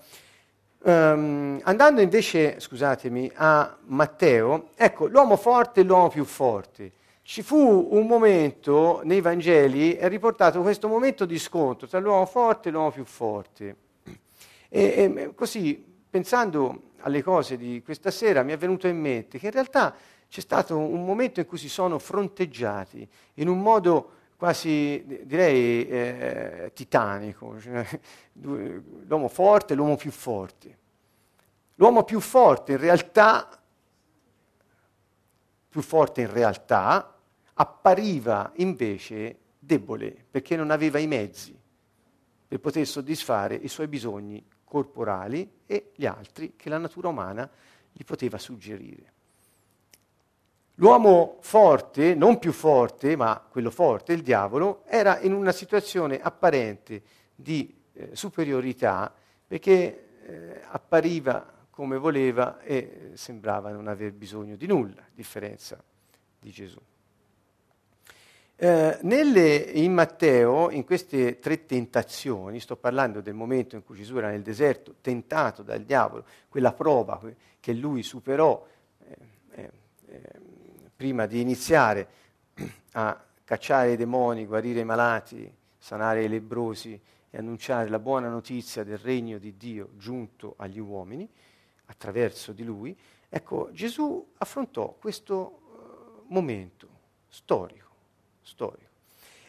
Um, 0.87 1.61
andando 1.63 2.03
invece, 2.03 2.61
scusatemi, 2.61 3.31
a 3.37 3.75
Matteo, 3.87 4.69
ecco, 4.77 5.07
l'uomo 5.07 5.37
forte 5.37 5.81
e 5.81 5.83
l'uomo 5.83 6.09
più 6.09 6.25
forte. 6.25 6.93
Ci 7.23 7.43
fu 7.43 7.89
un 7.91 8.07
momento 8.07 9.01
nei 9.05 9.23
Vangeli, 9.23 9.95
è 9.95 10.09
riportato 10.09 10.61
questo 10.61 10.89
momento 10.89 11.25
di 11.25 11.39
scontro 11.39 11.87
tra 11.87 11.99
l'uomo 11.99 12.27
forte 12.27 12.69
e 12.69 12.73
l'uomo 12.73 12.91
più 12.91 13.05
forte. 13.05 13.77
E, 14.69 15.15
e 15.17 15.35
così, 15.35 15.83
pensando 16.11 16.91
alle 16.99 17.23
cose 17.23 17.57
di 17.57 17.81
questa 17.83 18.11
sera, 18.11 18.43
mi 18.43 18.53
è 18.53 18.59
venuto 18.59 18.87
in 18.87 19.01
mente 19.01 19.39
che 19.39 19.47
in 19.47 19.53
realtà 19.53 19.95
c'è 20.29 20.41
stato 20.41 20.77
un 20.77 21.05
momento 21.05 21.41
in 21.41 21.47
cui 21.47 21.59
si 21.59 21.69
sono 21.69 21.99
fronteggiati 21.99 23.09
in 23.35 23.49
un 23.49 23.61
modo 23.61 24.11
quasi 24.37 25.05
direi 25.25 25.89
eh, 25.89 26.71
titanico, 26.75 27.61
cioè, 27.61 27.87
l'uomo 28.33 29.29
forte 29.29 29.73
e 29.73 29.77
l'uomo 29.77 29.97
più 29.97 30.11
forte. 30.11 30.79
L'uomo 31.77 32.05
più 32.05 32.21
forte 32.21 32.73
in 32.73 32.79
realtà, 32.79 33.61
più 35.69 35.83
forte 35.83 36.21
in 36.21 36.33
realtà, 36.33 37.19
appariva 37.55 38.53
invece 38.57 39.39
debole 39.59 40.25
perché 40.31 40.57
non 40.57 40.71
aveva 40.71 40.99
i 40.99 41.07
mezzi 41.07 41.59
per 42.47 42.61
poter 42.61 42.87
soddisfare 42.87 43.55
i 43.55 43.69
suoi 43.69 43.89
bisogni 43.89 44.45
corporali 44.65 45.51
e 45.67 45.93
gli 45.95 46.07
altri 46.07 46.55
che 46.57 46.69
la 46.69 46.79
natura 46.79 47.09
umana 47.09 47.49
gli 47.91 48.05
poteva 48.05 48.39
suggerire. 48.39 49.14
L'uomo 50.79 51.39
forte, 51.41 52.15
non 52.15 52.39
più 52.41 52.51
forte, 52.51 53.15
ma 53.15 53.41
quello 53.49 53.71
forte, 53.71 54.13
il 54.13 54.23
diavolo, 54.23 54.83
era 54.87 55.21
in 55.21 55.33
una 55.33 55.53
situazione 55.53 56.21
apparente 56.21 57.03
di 57.35 57.73
eh, 57.93 58.11
superiorità 58.17 59.15
perché 59.47 60.09
eh, 60.27 60.61
appariva 60.67 61.53
come 61.71 61.97
voleva 61.97 62.61
e 62.61 63.11
sembrava 63.15 63.71
non 63.71 63.87
aver 63.87 64.13
bisogno 64.13 64.57
di 64.57 64.67
nulla, 64.67 65.03
a 65.03 65.11
differenza 65.13 65.81
di 66.41 66.51
Gesù. 66.51 66.81
Eh, 68.57 68.99
nelle, 69.03 69.57
in 69.57 69.93
Matteo, 69.93 70.71
in 70.71 70.85
queste 70.85 71.39
tre 71.39 71.67
tentazioni, 71.67 72.59
sto 72.59 72.77
parlando 72.77 73.21
del 73.21 73.35
momento 73.35 73.77
in 73.77 73.85
cui 73.85 73.97
Gesù 73.97 74.17
era 74.17 74.31
nel 74.31 74.43
deserto, 74.43 74.97
tentato 75.01 75.63
dal 75.63 75.83
diavolo, 75.83 76.25
quella 76.49 76.73
prova 76.73 77.21
che 77.61 77.73
lui 77.73 78.03
superò, 78.03 78.65
eh, 79.07 79.17
eh, 79.51 79.71
eh 80.07 80.53
prima 80.97 81.27
di 81.27 81.41
iniziare 81.41 82.09
a 82.93 83.23
cacciare 83.45 83.93
i 83.93 83.97
demoni, 83.97 84.47
guarire 84.47 84.81
i 84.81 84.85
malati, 84.85 85.53
sanare 85.79 86.25
i 86.25 86.29
lebrosi 86.29 86.99
e 87.31 87.39
annunciare 87.39 87.89
la 87.89 87.99
buona 87.99 88.29
notizia 88.29 88.85
del 88.85 88.99
regno 88.99 89.39
di 89.39 89.57
Dio 89.57 89.91
giunto 89.97 90.55
agli 90.59 90.79
uomini 90.79 91.29
attraverso 91.87 92.53
di 92.53 92.65
lui, 92.65 92.97
ecco, 93.29 93.69
Gesù 93.73 94.33
affrontò 94.39 94.97
questo 94.99 95.35
uh, 95.37 96.33
momento 96.33 96.89
storico, 97.29 97.89
storico. 98.43 98.93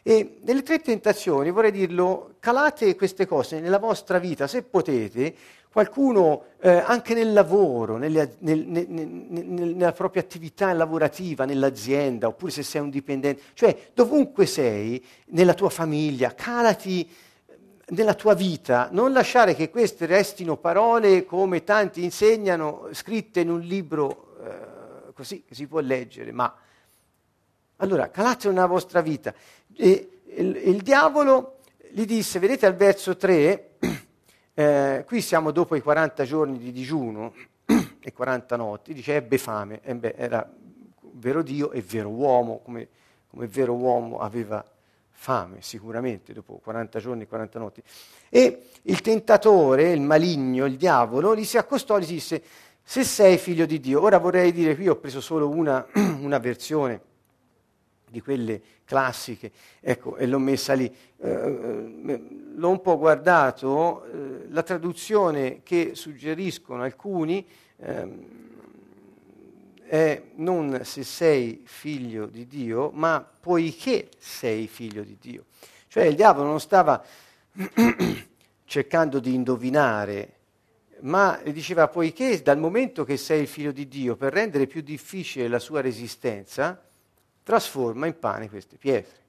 E 0.02 0.40
nelle 0.42 0.62
tre 0.62 0.80
tentazioni, 0.80 1.50
vorrei 1.50 1.72
dirlo, 1.72 2.36
calate 2.40 2.96
queste 2.96 3.26
cose 3.26 3.60
nella 3.60 3.80
vostra 3.80 4.20
vita, 4.20 4.46
se 4.46 4.62
potete, 4.64 5.36
qualcuno 5.76 6.46
eh, 6.62 6.70
anche 6.70 7.14
nel 7.14 7.34
lavoro, 7.34 7.98
nelle, 7.98 8.38
nel, 8.40 8.66
nel, 8.66 8.88
nella 8.88 9.92
propria 9.92 10.22
attività 10.22 10.72
lavorativa, 10.72 11.44
nell'azienda, 11.44 12.28
oppure 12.28 12.50
se 12.50 12.64
sei 12.64 12.80
un 12.80 12.90
dipendente, 12.90 13.42
cioè 13.56 13.90
dovunque 13.94 14.46
sei, 14.46 15.06
nella 15.32 15.54
tua 15.54 15.70
famiglia, 15.70 16.34
calati 16.34 17.06
eh, 17.46 17.58
nella 17.88 18.14
tua 18.14 18.36
vita, 18.36 18.88
non 18.94 19.12
lasciare 19.12 19.54
che 19.54 19.70
queste 19.70 20.06
restino 20.06 20.56
parole 20.56 21.26
come 21.26 21.66
tanti 21.66 22.06
insegnano, 22.06 22.88
scritte 22.94 23.42
in 23.42 23.50
un 23.50 23.60
libro 23.60 24.38
eh, 24.46 25.12
così 25.12 25.44
che 25.46 25.56
si 25.56 25.68
può 25.68 25.82
leggere, 25.82 26.32
ma 26.32 26.56
allora 27.76 28.10
calate 28.10 28.48
nella 28.48 28.66
vostra 28.66 29.02
vita. 29.02 29.34
E 29.76 30.22
il, 30.38 30.56
il 30.56 30.82
diavolo 30.82 31.58
gli 31.92 32.06
disse, 32.06 32.40
vedete 32.40 32.66
al 32.66 32.76
verso 32.76 33.18
3, 33.18 33.72
eh, 34.58 35.04
qui 35.06 35.20
siamo 35.20 35.52
dopo 35.52 35.76
i 35.76 35.82
40 35.82 36.24
giorni 36.24 36.58
di 36.58 36.72
digiuno 36.72 37.34
e 38.00 38.14
40 38.14 38.56
notti, 38.56 38.94
dice 38.94 39.16
ebbe 39.16 39.38
fame, 39.38 39.82
e 39.84 39.94
beh, 39.96 40.16
era 40.18 40.50
vero 41.12 41.42
Dio 41.42 41.72
e 41.72 41.82
vero 41.82 42.10
uomo, 42.10 42.62
come, 42.64 42.88
come 43.28 43.48
vero 43.48 43.74
uomo 43.74 44.20
aveva 44.20 44.64
fame 45.12 45.58
sicuramente 45.62 46.32
dopo 46.32 46.60
40 46.64 47.00
giorni 47.00 47.24
e 47.24 47.28
40 47.28 47.60
notti. 47.60 47.84
E 48.30 48.70
il 48.84 49.02
tentatore, 49.02 49.92
il 49.92 50.02
maligno, 50.02 50.66
il 50.66 50.78
diavolo, 50.78 51.36
gli 51.36 51.44
si 51.44 51.58
accostò 51.58 51.98
e 51.98 52.02
gli 52.02 52.08
disse, 52.08 52.42
se 52.82 53.04
sei 53.04 53.38
figlio 53.38 53.66
di 53.66 53.82
Dio, 53.82 54.02
ora 54.02 54.20
vorrei 54.20 54.54
dire, 54.54 54.76
qui 54.76 54.88
ho 54.88 54.96
preso 54.96 55.20
solo 55.20 55.50
una, 55.50 55.86
una 55.94 56.38
versione 56.40 57.02
di 58.10 58.22
quelle 58.22 58.62
classiche, 58.86 59.52
ecco, 59.80 60.16
e 60.16 60.26
l'ho 60.28 60.40
messa 60.40 60.74
lì. 60.74 60.86
Eh, 61.18 61.30
eh, 61.30 62.22
l'ho 62.56 62.70
un 62.70 62.82
po' 62.82 62.98
guardato, 62.98 64.06
eh, 64.06 64.48
la 64.50 64.64
traduzione 64.64 65.62
che 65.64 65.92
suggeriscono 65.94 66.84
alcuni 66.84 67.46
ehm, 67.78 68.26
è 69.88 70.22
non 70.36 70.82
se 70.84 71.04
sei 71.04 71.64
figlio 71.66 72.26
di 72.28 72.48
Dio, 72.48 72.92
ma 72.94 73.28
poiché 73.40 74.10
sei 74.18 74.68
figlio 74.68 75.04
di 75.04 75.18
Dio. 75.20 75.46
Cioè 75.88 76.06
il 76.06 76.16
diavolo 76.16 76.48
non 76.48 76.60
stava 76.60 77.04
cercando 78.66 79.20
di 79.20 79.34
indovinare, 79.34 80.34
ma 81.02 81.40
diceva 81.44 81.88
poiché 81.88 82.42
dal 82.42 82.58
momento 82.58 83.04
che 83.04 83.18
sei 83.18 83.42
il 83.42 83.48
figlio 83.48 83.72
di 83.72 83.88
Dio, 83.88 84.16
per 84.16 84.34
rendere 84.34 84.66
più 84.68 84.82
difficile 84.82 85.48
la 85.48 85.60
sua 85.60 85.82
resistenza, 85.82 86.85
trasforma 87.46 88.08
in 88.08 88.18
pane 88.18 88.50
queste 88.50 88.78
pietre. 88.78 89.24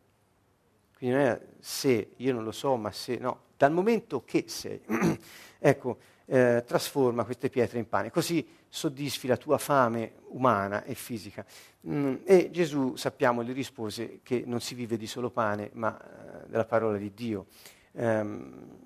Quindi 0.97 1.17
non 1.17 1.27
è 1.27 1.41
se, 1.61 2.13
io 2.17 2.33
non 2.33 2.43
lo 2.43 2.53
so, 2.53 2.75
ma 2.77 2.91
se, 2.91 3.19
no, 3.19 3.41
dal 3.57 3.71
momento 3.71 4.25
che 4.25 4.45
sei, 4.49 4.81
ecco, 5.61 5.99
eh, 6.25 6.65
trasforma 6.67 7.25
queste 7.25 7.51
pietre 7.51 7.79
in 7.79 7.89
pane, 7.89 8.11
così 8.11 8.45
soddisfi 8.69 9.27
la 9.27 9.37
tua 9.37 9.59
fame 9.59 10.15
umana 10.31 10.83
e 10.85 10.95
fisica. 10.95 11.45
Mm, 11.87 12.17
e 12.25 12.51
Gesù, 12.51 12.97
sappiamo, 12.97 13.45
gli 13.45 13.53
rispose 13.53 14.21
che 14.23 14.43
non 14.47 14.61
si 14.61 14.75
vive 14.75 14.97
di 14.97 15.07
solo 15.07 15.31
pane, 15.31 15.71
ma 15.75 15.97
eh, 15.97 16.49
della 16.49 16.65
parola 16.65 16.97
di 16.97 17.13
Dio. 17.15 17.47
Um, 17.93 18.79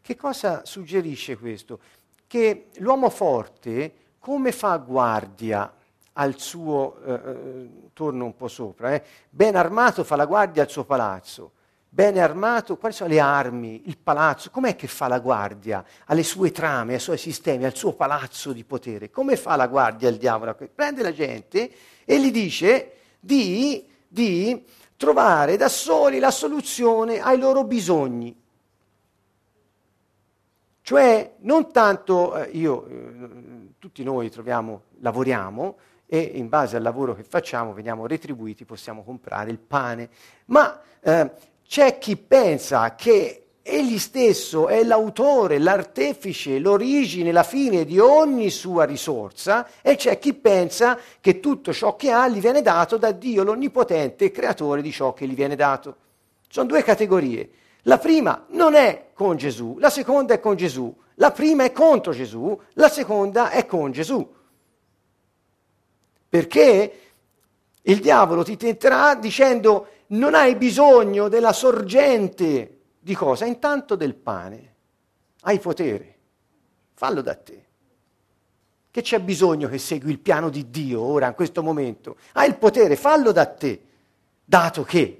che 0.00 0.16
cosa 0.16 0.64
suggerisce 0.64 1.36
questo? 1.36 1.80
che 2.26 2.68
l'uomo 2.78 3.08
forte 3.08 3.94
come 4.18 4.52
fa 4.52 4.76
guardia 4.76 5.72
al 6.18 6.38
suo, 6.38 6.96
eh, 7.04 7.12
eh, 7.12 7.68
torno 7.92 8.24
un 8.24 8.36
po' 8.36 8.48
sopra, 8.48 8.94
eh, 8.94 9.02
ben 9.28 9.56
armato 9.56 10.04
fa 10.04 10.16
la 10.16 10.26
guardia 10.26 10.62
al 10.62 10.70
suo 10.70 10.84
palazzo, 10.84 11.52
bene 11.88 12.20
armato, 12.20 12.76
quali 12.76 12.94
sono 12.94 13.10
le 13.10 13.20
armi, 13.20 13.82
il 13.86 13.98
palazzo, 13.98 14.50
com'è 14.50 14.76
che 14.76 14.86
fa 14.86 15.08
la 15.08 15.18
guardia 15.18 15.84
alle 16.06 16.22
sue 16.22 16.50
trame, 16.50 16.94
ai 16.94 17.00
suoi 17.00 17.18
sistemi, 17.18 17.64
al 17.64 17.74
suo 17.74 17.92
palazzo 17.92 18.52
di 18.52 18.64
potere? 18.64 19.10
Come 19.10 19.36
fa 19.36 19.56
la 19.56 19.66
guardia 19.66 20.08
il 20.08 20.16
diavolo? 20.16 20.56
Prende 20.74 21.02
la 21.02 21.12
gente 21.12 21.70
e 22.04 22.20
gli 22.20 22.30
dice 22.30 22.92
di, 23.20 23.86
di 24.08 24.64
trovare 24.96 25.56
da 25.56 25.68
soli 25.68 26.18
la 26.18 26.30
soluzione 26.30 27.20
ai 27.20 27.38
loro 27.38 27.64
bisogni. 27.64 28.44
Cioè, 30.80 31.34
non 31.40 31.72
tanto 31.72 32.36
eh, 32.36 32.50
io, 32.50 32.86
eh, 32.86 33.72
tutti 33.78 34.04
noi 34.04 34.30
troviamo, 34.30 34.82
lavoriamo 35.00 35.76
e 36.06 36.18
in 36.18 36.48
base 36.48 36.76
al 36.76 36.82
lavoro 36.82 37.14
che 37.14 37.24
facciamo 37.24 37.72
veniamo 37.72 38.06
retribuiti, 38.06 38.64
possiamo 38.64 39.02
comprare 39.02 39.50
il 39.50 39.58
pane, 39.58 40.08
ma 40.46 40.80
eh, 41.00 41.30
c'è 41.66 41.98
chi 41.98 42.16
pensa 42.16 42.94
che 42.94 43.46
egli 43.62 43.98
stesso 43.98 44.68
è 44.68 44.84
l'autore, 44.84 45.58
l'artefice, 45.58 46.60
l'origine, 46.60 47.32
la 47.32 47.42
fine 47.42 47.84
di 47.84 47.98
ogni 47.98 48.48
sua 48.50 48.84
risorsa 48.84 49.66
e 49.82 49.96
c'è 49.96 50.20
chi 50.20 50.34
pensa 50.34 50.96
che 51.20 51.40
tutto 51.40 51.72
ciò 51.72 51.96
che 51.96 52.12
ha 52.12 52.28
gli 52.28 52.38
viene 52.38 52.62
dato 52.62 52.96
da 52.96 53.10
Dio 53.10 53.42
l'Onnipotente, 53.42 54.30
creatore 54.30 54.82
di 54.82 54.92
ciò 54.92 55.12
che 55.12 55.26
gli 55.26 55.34
viene 55.34 55.56
dato. 55.56 55.96
Sono 56.48 56.68
due 56.68 56.84
categorie. 56.84 57.50
La 57.82 57.98
prima 57.98 58.46
non 58.50 58.74
è 58.74 59.08
con 59.12 59.36
Gesù, 59.36 59.78
la 59.78 59.90
seconda 59.90 60.34
è 60.34 60.40
con 60.40 60.54
Gesù. 60.54 60.94
La 61.18 61.32
prima 61.32 61.64
è 61.64 61.72
contro 61.72 62.12
Gesù, 62.12 62.58
la 62.74 62.88
seconda 62.88 63.50
è 63.50 63.64
con 63.64 63.90
Gesù. 63.90 64.34
Perché 66.36 67.00
il 67.80 67.98
diavolo 67.98 68.44
ti 68.44 68.58
tenterà 68.58 69.14
dicendo 69.14 69.88
non 70.08 70.34
hai 70.34 70.54
bisogno 70.54 71.28
della 71.28 71.54
sorgente 71.54 72.80
di 72.98 73.14
cosa? 73.14 73.46
Intanto 73.46 73.94
del 73.94 74.14
pane. 74.14 74.74
Hai 75.40 75.58
potere. 75.58 76.14
Fallo 76.92 77.22
da 77.22 77.34
te. 77.36 77.64
Che 78.90 79.00
c'è 79.00 79.18
bisogno 79.20 79.66
che 79.68 79.78
segui 79.78 80.10
il 80.10 80.18
piano 80.18 80.50
di 80.50 80.68
Dio 80.68 81.00
ora, 81.00 81.28
in 81.28 81.34
questo 81.34 81.62
momento? 81.62 82.18
Hai 82.34 82.48
il 82.48 82.58
potere, 82.58 82.96
fallo 82.96 83.32
da 83.32 83.46
te, 83.46 83.80
dato 84.44 84.82
che 84.82 85.18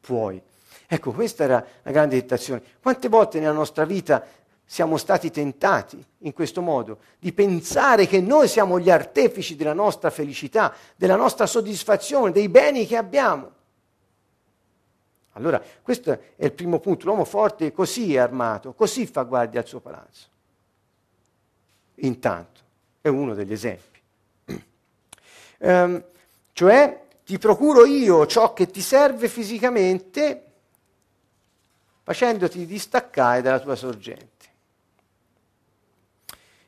puoi. 0.00 0.40
Ecco, 0.86 1.12
questa 1.12 1.44
era 1.44 1.66
la 1.82 1.90
grande 1.90 2.16
tentazione. 2.20 2.62
Quante 2.80 3.10
volte 3.10 3.38
nella 3.38 3.52
nostra 3.52 3.84
vita 3.84 4.24
siamo 4.64 4.96
stati 4.96 5.30
tentati 5.30 6.02
in 6.18 6.32
questo 6.32 6.62
modo 6.62 6.98
di 7.18 7.32
pensare 7.32 8.06
che 8.06 8.20
noi 8.20 8.48
siamo 8.48 8.80
gli 8.80 8.90
artefici 8.90 9.56
della 9.56 9.74
nostra 9.74 10.10
felicità, 10.10 10.74
della 10.96 11.16
nostra 11.16 11.46
soddisfazione, 11.46 12.32
dei 12.32 12.48
beni 12.48 12.86
che 12.86 12.96
abbiamo. 12.96 13.52
Allora, 15.32 15.60
questo 15.82 16.12
è 16.12 16.44
il 16.44 16.52
primo 16.52 16.78
punto. 16.78 17.06
L'uomo 17.06 17.24
forte 17.24 17.72
così 17.72 18.14
è 18.14 18.18
armato, 18.18 18.72
così 18.72 19.06
fa 19.06 19.22
guardia 19.22 19.60
al 19.60 19.66
suo 19.66 19.80
palazzo. 19.80 20.28
Intanto, 21.96 22.60
è 23.00 23.08
uno 23.08 23.34
degli 23.34 23.52
esempi. 23.52 24.00
Um, 25.58 26.02
cioè, 26.52 27.02
ti 27.24 27.38
procuro 27.38 27.84
io 27.84 28.26
ciò 28.26 28.52
che 28.52 28.66
ti 28.66 28.80
serve 28.80 29.28
fisicamente 29.28 30.44
facendoti 32.02 32.66
distaccare 32.66 33.42
dalla 33.42 33.60
tua 33.60 33.74
sorgente. 33.74 34.33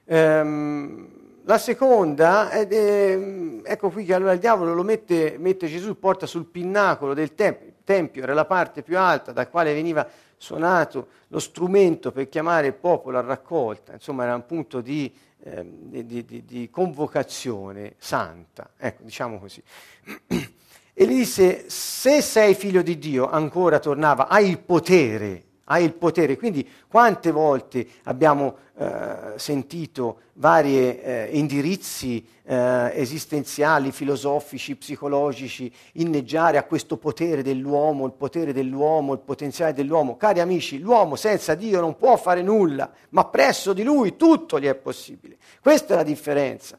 Um, 0.06 1.08
la 1.48 1.58
seconda, 1.58 2.50
è, 2.50 2.66
è, 2.66 3.18
ecco 3.62 3.90
qui 3.90 4.04
che 4.04 4.14
allora 4.14 4.32
il 4.32 4.40
diavolo 4.40 4.74
lo 4.74 4.82
mette, 4.82 5.36
mette 5.38 5.68
Gesù, 5.68 5.96
porta 5.98 6.26
sul 6.26 6.46
pinnacolo 6.46 7.14
del 7.14 7.34
tempio, 7.36 7.68
il 7.68 7.74
tempio 7.84 8.22
era 8.22 8.34
la 8.34 8.44
parte 8.44 8.82
più 8.82 8.98
alta 8.98 9.30
da 9.30 9.46
quale 9.46 9.72
veniva 9.72 10.06
suonato 10.36 11.08
lo 11.28 11.38
strumento 11.38 12.10
per 12.10 12.28
chiamare 12.28 12.66
il 12.68 12.74
popolo 12.74 13.18
a 13.18 13.20
raccolta, 13.20 13.92
insomma 13.92 14.24
era 14.24 14.34
un 14.34 14.44
punto 14.44 14.80
di, 14.80 15.12
eh, 15.44 15.64
di, 15.64 16.24
di, 16.24 16.44
di 16.44 16.68
convocazione 16.68 17.94
santa, 17.96 18.70
ecco 18.76 19.02
diciamo 19.04 19.38
così. 19.38 19.62
E 20.98 21.04
gli 21.04 21.16
disse, 21.16 21.68
se 21.68 22.22
sei 22.22 22.54
figlio 22.54 22.80
di 22.80 22.96
Dio, 22.96 23.28
ancora 23.28 23.78
tornava, 23.78 24.28
hai 24.28 24.48
il 24.48 24.58
potere, 24.58 25.44
hai 25.68 25.84
il 25.84 25.94
potere. 25.94 26.36
Quindi 26.36 26.68
quante 26.88 27.30
volte 27.30 27.86
abbiamo 28.04 28.56
eh, 28.76 29.34
sentito 29.36 30.20
vari 30.34 31.00
eh, 31.00 31.28
indirizzi 31.32 32.26
eh, 32.44 32.90
esistenziali, 32.94 33.90
filosofici, 33.90 34.76
psicologici 34.76 35.72
inneggiare 35.94 36.58
a 36.58 36.64
questo 36.64 36.96
potere 36.96 37.42
dell'uomo, 37.42 38.06
il 38.06 38.12
potere 38.12 38.52
dell'uomo, 38.52 39.12
il 39.12 39.20
potenziale 39.20 39.72
dell'uomo. 39.72 40.16
Cari 40.16 40.40
amici, 40.40 40.78
l'uomo 40.78 41.16
senza 41.16 41.54
Dio 41.54 41.80
non 41.80 41.96
può 41.96 42.16
fare 42.16 42.42
nulla, 42.42 42.90
ma 43.10 43.24
presso 43.24 43.72
di 43.72 43.82
lui 43.82 44.16
tutto 44.16 44.60
gli 44.60 44.66
è 44.66 44.74
possibile. 44.74 45.36
Questa 45.60 45.94
è 45.94 45.96
la 45.96 46.02
differenza. 46.02 46.78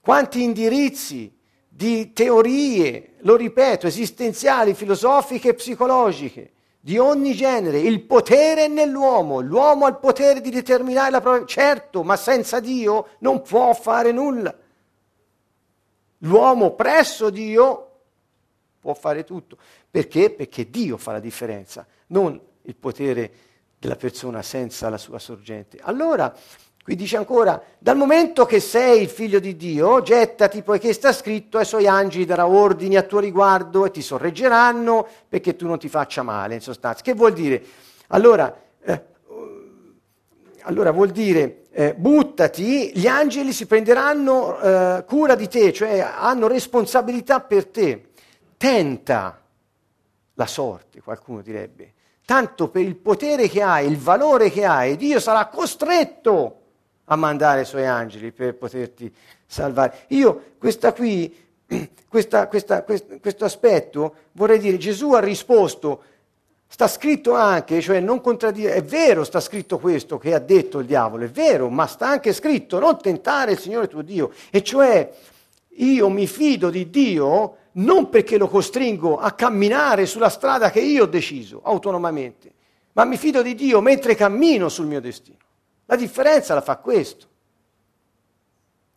Quanti 0.00 0.42
indirizzi 0.42 1.32
di 1.68 2.12
teorie, 2.12 3.14
lo 3.20 3.36
ripeto, 3.36 3.86
esistenziali, 3.86 4.74
filosofiche 4.74 5.50
e 5.50 5.54
psicologiche, 5.54 6.50
di 6.84 6.98
ogni 6.98 7.32
genere. 7.32 7.78
Il 7.78 8.02
potere 8.02 8.64
è 8.64 8.68
nell'uomo, 8.68 9.38
l'uomo 9.38 9.86
ha 9.86 9.88
il 9.88 9.98
potere 9.98 10.40
di 10.40 10.50
determinare 10.50 11.12
la 11.12 11.20
propria... 11.20 11.46
Certo, 11.46 12.02
ma 12.02 12.16
senza 12.16 12.58
Dio 12.58 13.10
non 13.20 13.40
può 13.42 13.72
fare 13.72 14.10
nulla. 14.10 14.52
L'uomo 16.18 16.72
presso 16.74 17.30
Dio 17.30 17.90
può 18.80 18.94
fare 18.94 19.22
tutto. 19.22 19.56
Perché? 19.88 20.30
Perché 20.30 20.70
Dio 20.70 20.96
fa 20.96 21.12
la 21.12 21.20
differenza, 21.20 21.86
non 22.08 22.40
il 22.62 22.74
potere 22.74 23.32
della 23.78 23.96
persona 23.96 24.42
senza 24.42 24.88
la 24.88 24.98
sua 24.98 25.20
sorgente. 25.20 25.78
Allora, 25.80 26.36
Qui 26.84 26.96
dice 26.96 27.16
ancora, 27.16 27.62
dal 27.78 27.96
momento 27.96 28.44
che 28.44 28.58
sei 28.58 29.02
il 29.02 29.08
figlio 29.08 29.38
di 29.38 29.54
Dio, 29.54 30.02
gettati 30.02 30.62
poiché 30.62 30.92
sta 30.92 31.12
scritto 31.12 31.58
ai 31.58 31.64
suoi 31.64 31.86
angeli 31.86 32.24
darà 32.24 32.48
ordini 32.48 32.96
a 32.96 33.02
tuo 33.02 33.20
riguardo 33.20 33.86
e 33.86 33.92
ti 33.92 34.02
sorreggeranno 34.02 35.06
perché 35.28 35.54
tu 35.54 35.68
non 35.68 35.78
ti 35.78 35.88
faccia 35.88 36.24
male, 36.24 36.54
in 36.54 36.60
sostanza. 36.60 37.00
Che 37.00 37.14
vuol 37.14 37.34
dire? 37.34 37.62
Allora, 38.08 38.52
eh, 38.82 39.04
allora 40.62 40.90
vuol 40.90 41.10
dire 41.10 41.62
eh, 41.70 41.94
buttati, 41.94 42.90
gli 42.98 43.06
angeli 43.06 43.52
si 43.52 43.66
prenderanno 43.66 44.58
eh, 44.60 45.04
cura 45.06 45.36
di 45.36 45.46
te, 45.46 45.72
cioè 45.72 46.00
hanno 46.00 46.48
responsabilità 46.48 47.38
per 47.38 47.66
te. 47.66 48.08
Tenta 48.56 49.40
la 50.34 50.46
sorte, 50.46 51.00
qualcuno 51.00 51.42
direbbe. 51.42 51.92
Tanto 52.24 52.70
per 52.70 52.82
il 52.82 52.96
potere 52.96 53.48
che 53.48 53.62
hai, 53.62 53.86
il 53.86 53.98
valore 53.98 54.50
che 54.50 54.64
hai, 54.64 54.96
Dio 54.96 55.20
sarà 55.20 55.46
costretto 55.46 56.56
a 57.06 57.16
mandare 57.16 57.62
i 57.62 57.64
suoi 57.64 57.86
angeli 57.86 58.32
per 58.32 58.54
poterti 58.54 59.12
salvare. 59.46 60.04
Io 60.08 60.52
questa 60.58 60.92
qui, 60.92 61.34
questa, 62.08 62.46
questa, 62.48 62.82
questo, 62.82 63.18
questo 63.20 63.44
aspetto, 63.44 64.14
vorrei 64.32 64.58
dire, 64.58 64.78
Gesù 64.78 65.12
ha 65.12 65.20
risposto, 65.20 66.02
sta 66.66 66.88
scritto 66.88 67.34
anche, 67.34 67.80
cioè 67.80 68.00
non 68.00 68.20
contraddire, 68.20 68.74
è 68.74 68.82
vero, 68.82 69.24
sta 69.24 69.40
scritto 69.40 69.78
questo 69.78 70.18
che 70.18 70.32
ha 70.32 70.38
detto 70.38 70.78
il 70.78 70.86
diavolo, 70.86 71.24
è 71.24 71.30
vero, 71.30 71.68
ma 71.68 71.86
sta 71.86 72.08
anche 72.08 72.32
scritto 72.32 72.78
non 72.78 72.98
tentare 72.98 73.52
il 73.52 73.58
Signore 73.58 73.88
tuo 73.88 74.02
Dio, 74.02 74.32
e 74.50 74.62
cioè 74.62 75.10
io 75.76 76.08
mi 76.08 76.26
fido 76.26 76.70
di 76.70 76.88
Dio 76.88 77.56
non 77.72 78.08
perché 78.08 78.36
lo 78.36 78.48
costringo 78.48 79.18
a 79.18 79.32
camminare 79.32 80.06
sulla 80.06 80.28
strada 80.28 80.70
che 80.70 80.80
io 80.80 81.04
ho 81.04 81.06
deciso 81.06 81.60
autonomamente, 81.62 82.52
ma 82.92 83.04
mi 83.04 83.16
fido 83.16 83.42
di 83.42 83.54
Dio 83.54 83.80
mentre 83.80 84.14
cammino 84.14 84.68
sul 84.68 84.86
mio 84.86 85.00
destino. 85.00 85.36
La 85.92 85.98
differenza 85.98 86.54
la 86.54 86.62
fa 86.62 86.76
questo. 86.76 87.26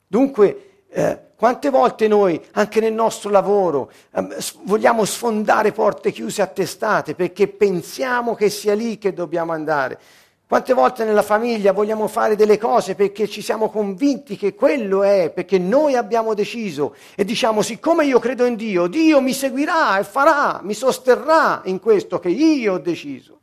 Dunque, 0.08 0.84
eh, 0.88 1.20
quante 1.36 1.70
volte 1.70 2.08
noi, 2.08 2.42
anche 2.54 2.80
nel 2.80 2.94
nostro 2.94 3.30
lavoro, 3.30 3.92
eh, 4.14 4.26
vogliamo 4.64 5.04
sfondare 5.04 5.74
porte 5.74 6.14
chiuse 6.14 6.42
a 6.42 6.48
testate 6.48 7.14
perché 7.14 7.50
pensiamo 7.50 8.34
che 8.34 8.50
sia 8.50 8.76
lì 8.76 8.98
che 8.98 9.12
dobbiamo 9.12 9.52
andare? 9.52 10.00
Quante 10.48 10.74
volte 10.74 11.04
nella 11.04 11.22
famiglia 11.22 11.74
vogliamo 11.74 12.08
fare 12.08 12.38
delle 12.38 12.58
cose 12.58 12.96
perché 12.96 13.28
ci 13.28 13.42
siamo 13.42 13.70
convinti 13.70 14.38
che 14.38 14.56
quello 14.56 15.04
è, 15.04 15.32
perché 15.32 15.60
noi 15.60 15.96
abbiamo 15.96 16.34
deciso 16.34 16.96
e 17.14 17.26
diciamo 17.26 17.62
siccome 17.62 18.06
io 18.06 18.20
credo 18.20 18.46
in 18.46 18.56
Dio, 18.56 18.88
Dio 18.88 19.20
mi 19.20 19.34
seguirà 19.34 20.00
e 20.00 20.06
farà, 20.06 20.62
mi 20.64 20.74
sosterrà 20.74 21.62
in 21.66 21.82
questo 21.82 22.20
che 22.20 22.30
io 22.30 22.76
ho 22.76 22.80
deciso. 22.80 23.40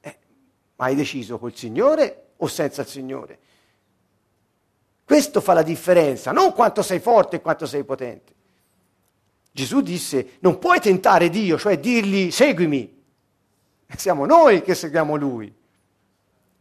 Eh, 0.00 0.16
ma 0.76 0.84
hai 0.84 0.94
deciso 0.94 1.40
col 1.40 1.56
Signore 1.56 2.23
o 2.44 2.46
senza 2.46 2.82
il 2.82 2.88
Signore. 2.88 3.38
Questo 5.04 5.40
fa 5.40 5.52
la 5.52 5.62
differenza, 5.62 6.32
non 6.32 6.52
quanto 6.52 6.82
sei 6.82 7.00
forte 7.00 7.36
e 7.36 7.40
quanto 7.40 7.66
sei 7.66 7.84
potente. 7.84 8.32
Gesù 9.50 9.80
disse, 9.82 10.36
non 10.40 10.58
puoi 10.58 10.80
tentare 10.80 11.28
Dio, 11.28 11.58
cioè 11.58 11.78
dirgli 11.78 12.30
seguimi. 12.30 13.02
Siamo 13.96 14.26
noi 14.26 14.62
che 14.62 14.74
seguiamo 14.74 15.14
Lui. 15.16 15.54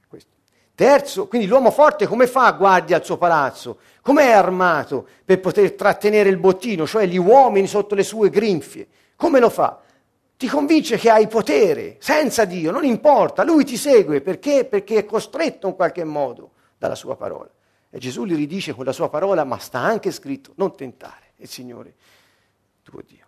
Questo. 0.08 0.32
Terzo, 0.76 1.28
quindi 1.28 1.48
l'uomo 1.48 1.72
forte 1.72 2.06
come 2.06 2.28
fa 2.28 2.46
a 2.46 2.52
guardia 2.52 2.98
al 2.98 3.06
suo 3.06 3.18
palazzo? 3.18 3.80
Com'è 4.02 4.30
armato 4.32 5.08
per 5.24 5.40
poter 5.40 5.74
trattenere 5.74 6.30
il 6.30 6.38
bottino, 6.38 6.86
cioè 6.86 7.06
gli 7.06 7.18
uomini 7.18 7.68
sotto 7.68 7.96
le 7.96 8.04
sue 8.04 8.30
grinfie? 8.30 8.88
Come 9.16 9.40
lo 9.40 9.50
fa? 9.50 9.82
Ti 10.44 10.50
convince 10.50 10.98
che 10.98 11.10
hai 11.10 11.26
potere, 11.30 11.96
senza 12.02 12.44
Dio, 12.44 12.70
non 12.70 12.84
importa, 12.84 13.46
lui 13.46 13.64
ti 13.64 13.78
segue 13.78 14.20
perché? 14.20 14.66
Perché 14.66 14.98
è 14.98 15.06
costretto 15.06 15.68
in 15.68 15.76
qualche 15.76 16.04
modo 16.04 16.52
dalla 16.78 16.96
sua 16.96 17.16
parola. 17.16 17.50
E 17.90 17.98
Gesù 17.98 18.26
gli 18.26 18.36
ridice 18.36 18.74
con 18.74 18.84
la 18.84 18.92
sua 18.92 19.08
parola, 19.08 19.46
ma 19.46 19.58
sta 19.58 19.80
anche 19.80 20.12
scritto, 20.12 20.52
non 20.58 20.76
tentare 20.76 21.32
il 21.38 21.48
Signore 21.48 21.94
tuo 22.84 23.00
Dio. 23.08 23.26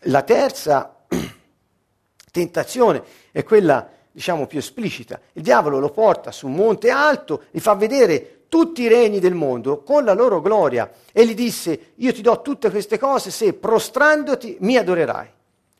La 0.00 0.20
terza 0.24 1.06
tentazione 2.30 3.02
è 3.30 3.42
quella, 3.42 3.90
diciamo, 4.12 4.46
più 4.46 4.58
esplicita. 4.58 5.18
Il 5.32 5.42
diavolo 5.42 5.78
lo 5.78 5.88
porta 5.88 6.32
su 6.32 6.48
un 6.48 6.52
monte 6.52 6.90
alto, 6.90 7.44
gli 7.50 7.60
fa 7.60 7.72
vedere 7.72 8.39
tutti 8.50 8.82
i 8.82 8.88
regni 8.88 9.20
del 9.20 9.34
mondo 9.34 9.82
con 9.82 10.04
la 10.04 10.12
loro 10.12 10.42
gloria. 10.42 10.90
E 11.12 11.24
gli 11.24 11.34
disse, 11.34 11.92
io 11.94 12.12
ti 12.12 12.20
do 12.20 12.42
tutte 12.42 12.68
queste 12.68 12.98
cose 12.98 13.30
se 13.30 13.54
prostrandoti 13.54 14.58
mi 14.60 14.76
adorerai. 14.76 15.28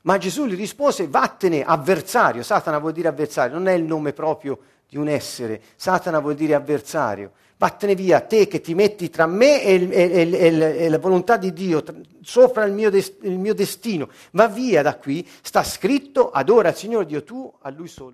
Ma 0.02 0.16
Gesù 0.16 0.46
gli 0.46 0.56
rispose, 0.56 1.08
vattene 1.08 1.62
avversario, 1.62 2.42
Satana 2.42 2.78
vuol 2.78 2.92
dire 2.92 3.08
avversario, 3.08 3.58
non 3.58 3.68
è 3.68 3.72
il 3.72 3.82
nome 3.82 4.14
proprio 4.14 4.58
di 4.88 4.96
un 4.96 5.08
essere, 5.08 5.60
Satana 5.76 6.20
vuol 6.20 6.36
dire 6.36 6.54
avversario. 6.54 7.32
Vattene 7.58 7.94
via, 7.94 8.20
te 8.20 8.48
che 8.48 8.62
ti 8.62 8.74
metti 8.74 9.10
tra 9.10 9.26
me 9.26 9.62
e, 9.62 9.74
il, 9.74 9.92
e, 9.92 10.30
e, 10.30 10.84
e 10.84 10.88
la 10.88 10.98
volontà 10.98 11.36
di 11.36 11.52
Dio, 11.52 11.82
tra, 11.82 11.94
sopra 12.22 12.64
il 12.64 12.72
mio, 12.72 12.88
des, 12.88 13.16
il 13.22 13.38
mio, 13.38 13.52
destino, 13.52 14.08
va 14.30 14.48
via 14.48 14.80
da 14.80 14.96
qui, 14.96 15.28
sta 15.42 15.62
scritto, 15.62 16.30
adora 16.30 16.70
il 16.70 16.76
Signore 16.76 17.04
Dio 17.04 17.22
tu, 17.22 17.52
a 17.60 17.68
Lui 17.68 17.88
solo. 17.88 18.12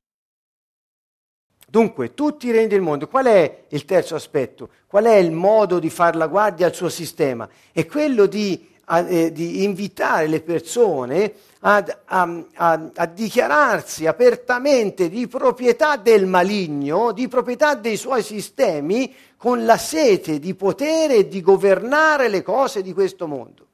Dunque, 1.68 2.14
tutti 2.14 2.46
i 2.46 2.52
regni 2.52 2.68
del 2.68 2.80
mondo, 2.80 3.08
qual 3.08 3.26
è 3.26 3.64
il 3.68 3.84
terzo 3.84 4.14
aspetto? 4.14 4.68
Qual 4.86 5.04
è 5.04 5.16
il 5.16 5.32
modo 5.32 5.80
di 5.80 5.90
fare 5.90 6.16
la 6.16 6.28
guardia 6.28 6.66
al 6.66 6.74
suo 6.74 6.88
sistema? 6.88 7.48
È 7.72 7.84
quello 7.86 8.26
di, 8.26 8.68
eh, 8.88 9.32
di 9.32 9.64
invitare 9.64 10.28
le 10.28 10.42
persone 10.42 11.32
a, 11.60 11.84
a, 12.04 12.44
a, 12.54 12.90
a, 12.94 13.06
dichiararsi 13.06 14.06
apertamente 14.06 15.08
di 15.08 15.26
proprietà 15.26 15.96
del 15.96 16.26
maligno, 16.26 17.10
di 17.10 17.26
proprietà 17.26 17.74
dei 17.74 17.96
suoi 17.96 18.22
sistemi, 18.22 19.12
con 19.36 19.64
la 19.64 19.76
sete 19.76 20.38
di 20.38 20.54
potere 20.54 21.16
e 21.16 21.28
di 21.28 21.40
governare 21.40 22.28
le 22.28 22.42
cose 22.42 22.80
di 22.80 22.92
questo 22.92 23.26
mondo. 23.26 23.65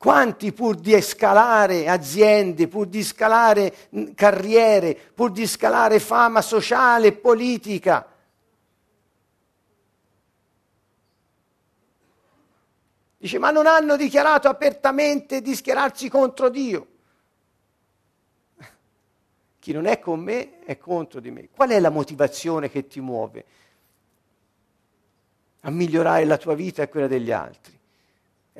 Quanti 0.00 0.54
pur 0.54 0.76
di 0.76 0.98
scalare 1.02 1.86
aziende, 1.86 2.68
pur 2.68 2.86
di 2.86 3.02
scalare 3.04 3.90
carriere, 4.14 4.94
pur 4.94 5.30
di 5.30 5.46
scalare 5.46 6.00
fama 6.00 6.40
sociale 6.40 7.08
e 7.08 7.12
politica, 7.12 8.06
Dice, 13.18 13.38
ma 13.38 13.50
non 13.50 13.66
hanno 13.66 13.96
dichiarato 13.96 14.48
apertamente 14.48 15.42
di 15.42 15.54
schierarsi 15.54 16.08
contro 16.08 16.48
Dio. 16.48 16.86
Chi 19.60 19.72
non 19.72 19.84
è 19.84 19.98
con 19.98 20.20
me 20.20 20.60
è 20.60 20.78
contro 20.78 21.20
di 21.20 21.30
me. 21.30 21.50
Qual 21.54 21.68
è 21.68 21.78
la 21.78 21.90
motivazione 21.90 22.70
che 22.70 22.86
ti 22.86 23.00
muove? 23.00 23.44
a 25.60 25.70
migliorare 25.70 26.24
la 26.24 26.38
tua 26.38 26.54
vita 26.54 26.82
e 26.82 26.88
quella 26.88 27.06
degli 27.06 27.30
altri. 27.30 27.79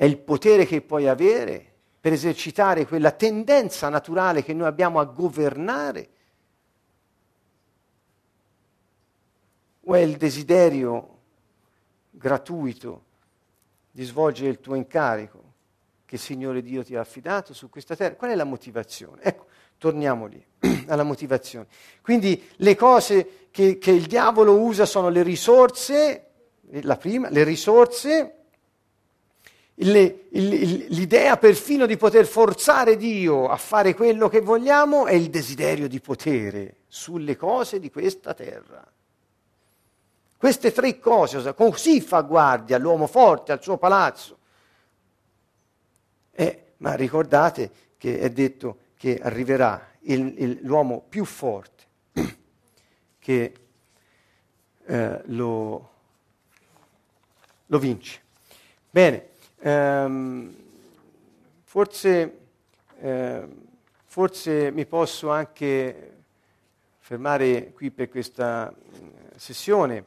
È 0.01 0.05
il 0.05 0.17
potere 0.17 0.65
che 0.65 0.81
puoi 0.81 1.07
avere 1.07 1.63
per 1.99 2.11
esercitare 2.11 2.87
quella 2.87 3.11
tendenza 3.11 3.87
naturale 3.87 4.43
che 4.43 4.51
noi 4.51 4.65
abbiamo 4.65 4.99
a 4.99 5.03
governare. 5.03 6.09
O 9.81 9.93
è 9.93 9.99
il 9.99 10.17
desiderio 10.17 11.19
gratuito 12.09 13.03
di 13.91 14.03
svolgere 14.03 14.49
il 14.49 14.59
tuo 14.59 14.73
incarico 14.73 15.53
che 16.05 16.15
il 16.15 16.21
Signore 16.21 16.63
Dio 16.63 16.83
ti 16.83 16.95
ha 16.95 17.01
affidato 17.01 17.53
su 17.53 17.69
questa 17.69 17.95
terra? 17.95 18.15
Qual 18.15 18.31
è 18.31 18.35
la 18.35 18.43
motivazione? 18.43 19.21
Ecco, 19.21 19.45
torniamo 19.77 20.25
lì, 20.25 20.43
alla 20.87 21.03
motivazione. 21.03 21.67
Quindi 22.01 22.49
le 22.55 22.75
cose 22.75 23.49
che, 23.51 23.77
che 23.77 23.91
il 23.91 24.07
diavolo 24.07 24.61
usa 24.61 24.87
sono 24.87 25.09
le 25.09 25.21
risorse 25.21 26.25
la 26.81 26.97
prima, 26.97 27.29
le 27.29 27.43
risorse, 27.43 28.40
l'idea 29.75 31.37
perfino 31.37 31.85
di 31.85 31.97
poter 31.97 32.25
forzare 32.25 32.97
Dio 32.97 33.47
a 33.47 33.57
fare 33.57 33.95
quello 33.95 34.27
che 34.29 34.41
vogliamo 34.41 35.05
è 35.05 35.13
il 35.13 35.29
desiderio 35.29 35.87
di 35.87 35.99
potere 35.99 36.75
sulle 36.87 37.35
cose 37.35 37.79
di 37.79 37.89
questa 37.89 38.33
terra. 38.33 38.85
Queste 40.37 40.71
tre 40.71 40.99
cose, 40.99 41.53
così 41.53 42.01
fa 42.01 42.21
guardia 42.21 42.77
l'uomo 42.77 43.07
forte 43.07 43.51
al 43.51 43.61
suo 43.61 43.77
palazzo. 43.77 44.37
Eh, 46.31 46.73
ma 46.77 46.95
ricordate 46.95 47.71
che 47.97 48.19
è 48.19 48.29
detto 48.31 48.77
che 48.97 49.19
arriverà 49.21 49.89
il, 50.01 50.33
il, 50.37 50.59
l'uomo 50.63 51.03
più 51.07 51.25
forte 51.25 51.83
che 53.19 53.53
eh, 54.85 55.21
lo, 55.25 55.89
lo 57.67 57.79
vince. 57.79 58.21
Bene, 58.89 59.29
ehm, 59.61 60.55
forse, 61.63 62.39
eh, 62.99 63.47
forse 64.05 64.71
mi 64.71 64.85
posso 64.85 65.29
anche 65.29 66.17
fermare 66.97 67.71
qui 67.71 67.91
per 67.91 68.09
questa 68.09 68.73
sessione. 69.35 70.05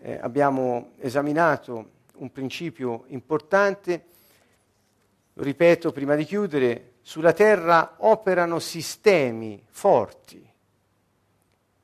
Eh, 0.00 0.18
abbiamo 0.20 0.92
esaminato 0.98 1.90
un 2.16 2.30
principio 2.30 3.04
importante, 3.08 4.04
lo 5.32 5.42
ripeto 5.42 5.92
prima 5.92 6.14
di 6.14 6.24
chiudere, 6.24 6.92
sulla 7.02 7.32
terra 7.32 7.96
operano 7.98 8.58
sistemi 8.58 9.62
forti 9.68 10.52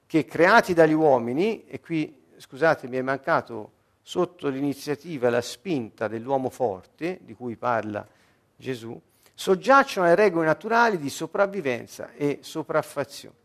che 0.07 0.25
creati 0.25 0.75
dagli 0.75 0.93
uomini, 0.93 1.67
e 1.67 1.81
qui 1.81 2.25
scusate 2.37 2.89
mi 2.89 2.97
è 2.97 3.03
mancato 3.03 3.73
sotto 4.11 4.49
l'iniziativa 4.49 5.29
e 5.29 5.31
la 5.31 5.41
spinta 5.41 6.09
dell'uomo 6.09 6.51
forte, 6.51 7.21
di 7.23 7.33
cui 7.33 7.55
parla 7.55 8.05
Gesù, 8.57 9.01
soggiacciono 9.33 10.05
alle 10.05 10.17
regole 10.17 10.47
naturali 10.47 10.99
di 10.99 11.09
sopravvivenza 11.09 12.11
e 12.17 12.41
sopraffazione. 12.41 13.37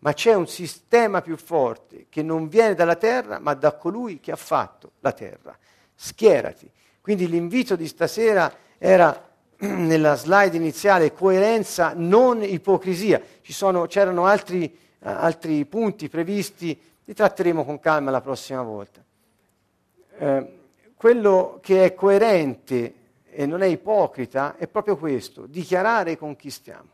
Ma 0.00 0.12
c'è 0.12 0.34
un 0.34 0.48
sistema 0.48 1.22
più 1.22 1.36
forte 1.36 2.06
che 2.08 2.24
non 2.24 2.48
viene 2.48 2.74
dalla 2.74 2.96
terra, 2.96 3.38
ma 3.38 3.54
da 3.54 3.74
colui 3.74 4.18
che 4.18 4.32
ha 4.32 4.36
fatto 4.36 4.94
la 4.98 5.12
terra. 5.12 5.56
Schierati. 5.94 6.68
Quindi 7.00 7.28
l'invito 7.28 7.76
di 7.76 7.86
stasera 7.86 8.52
era 8.78 9.30
nella 9.58 10.16
slide 10.16 10.56
iniziale 10.56 11.12
coerenza, 11.12 11.92
non 11.94 12.42
ipocrisia. 12.42 13.22
Sono, 13.42 13.86
c'erano 13.86 14.26
altri, 14.26 14.76
altri 15.02 15.64
punti 15.66 16.08
previsti, 16.08 16.76
li 17.04 17.14
tratteremo 17.14 17.64
con 17.64 17.78
calma 17.78 18.10
la 18.10 18.20
prossima 18.20 18.62
volta. 18.62 19.04
Eh, 20.22 20.58
quello 20.96 21.60
che 21.62 21.82
è 21.82 21.94
coerente 21.94 22.94
e 23.30 23.46
non 23.46 23.62
è 23.62 23.66
ipocrita 23.66 24.54
è 24.58 24.68
proprio 24.68 24.98
questo, 24.98 25.46
dichiarare 25.46 26.18
con 26.18 26.36
chi 26.36 26.50
stiamo. 26.50 26.90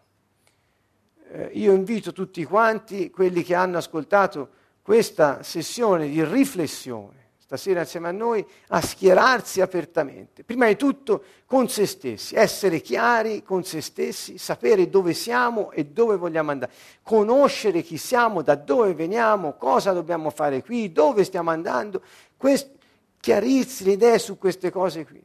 Eh, 1.32 1.50
io 1.54 1.72
invito 1.72 2.12
tutti 2.12 2.44
quanti, 2.44 3.10
quelli 3.10 3.42
che 3.42 3.56
hanno 3.56 3.78
ascoltato 3.78 4.48
questa 4.80 5.42
sessione 5.42 6.08
di 6.08 6.22
riflessione, 6.24 7.30
stasera 7.38 7.80
insieme 7.80 8.06
a 8.06 8.12
noi, 8.12 8.46
a 8.68 8.80
schierarsi 8.80 9.60
apertamente. 9.60 10.44
Prima 10.44 10.68
di 10.68 10.76
tutto 10.76 11.24
con 11.46 11.68
se 11.68 11.86
stessi, 11.86 12.36
essere 12.36 12.80
chiari 12.80 13.42
con 13.42 13.64
se 13.64 13.80
stessi, 13.80 14.38
sapere 14.38 14.88
dove 14.88 15.14
siamo 15.14 15.72
e 15.72 15.86
dove 15.86 16.16
vogliamo 16.16 16.52
andare, 16.52 16.70
conoscere 17.02 17.82
chi 17.82 17.96
siamo, 17.96 18.42
da 18.42 18.54
dove 18.54 18.94
veniamo, 18.94 19.54
cosa 19.54 19.90
dobbiamo 19.92 20.30
fare 20.30 20.62
qui, 20.62 20.92
dove 20.92 21.24
stiamo 21.24 21.50
andando. 21.50 22.02
Questo, 22.36 22.75
chiarirsi 23.26 23.82
le 23.82 23.92
idee 23.94 24.20
su 24.20 24.38
queste 24.38 24.70
cose 24.70 25.04
qui 25.04 25.20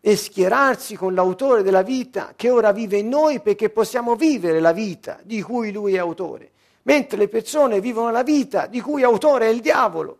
e 0.00 0.16
schierarsi 0.16 0.96
con 0.96 1.12
l'autore 1.12 1.62
della 1.62 1.82
vita 1.82 2.32
che 2.34 2.48
ora 2.48 2.72
vive 2.72 2.96
in 2.96 3.08
noi 3.08 3.40
perché 3.40 3.68
possiamo 3.68 4.16
vivere 4.16 4.60
la 4.60 4.72
vita 4.72 5.20
di 5.22 5.42
cui 5.42 5.70
lui 5.70 5.94
è 5.94 5.98
autore, 5.98 6.52
mentre 6.84 7.18
le 7.18 7.28
persone 7.28 7.80
vivono 7.80 8.10
la 8.10 8.22
vita 8.22 8.64
di 8.66 8.80
cui 8.80 9.02
autore 9.02 9.44
è 9.44 9.50
il 9.50 9.60
diavolo. 9.60 10.18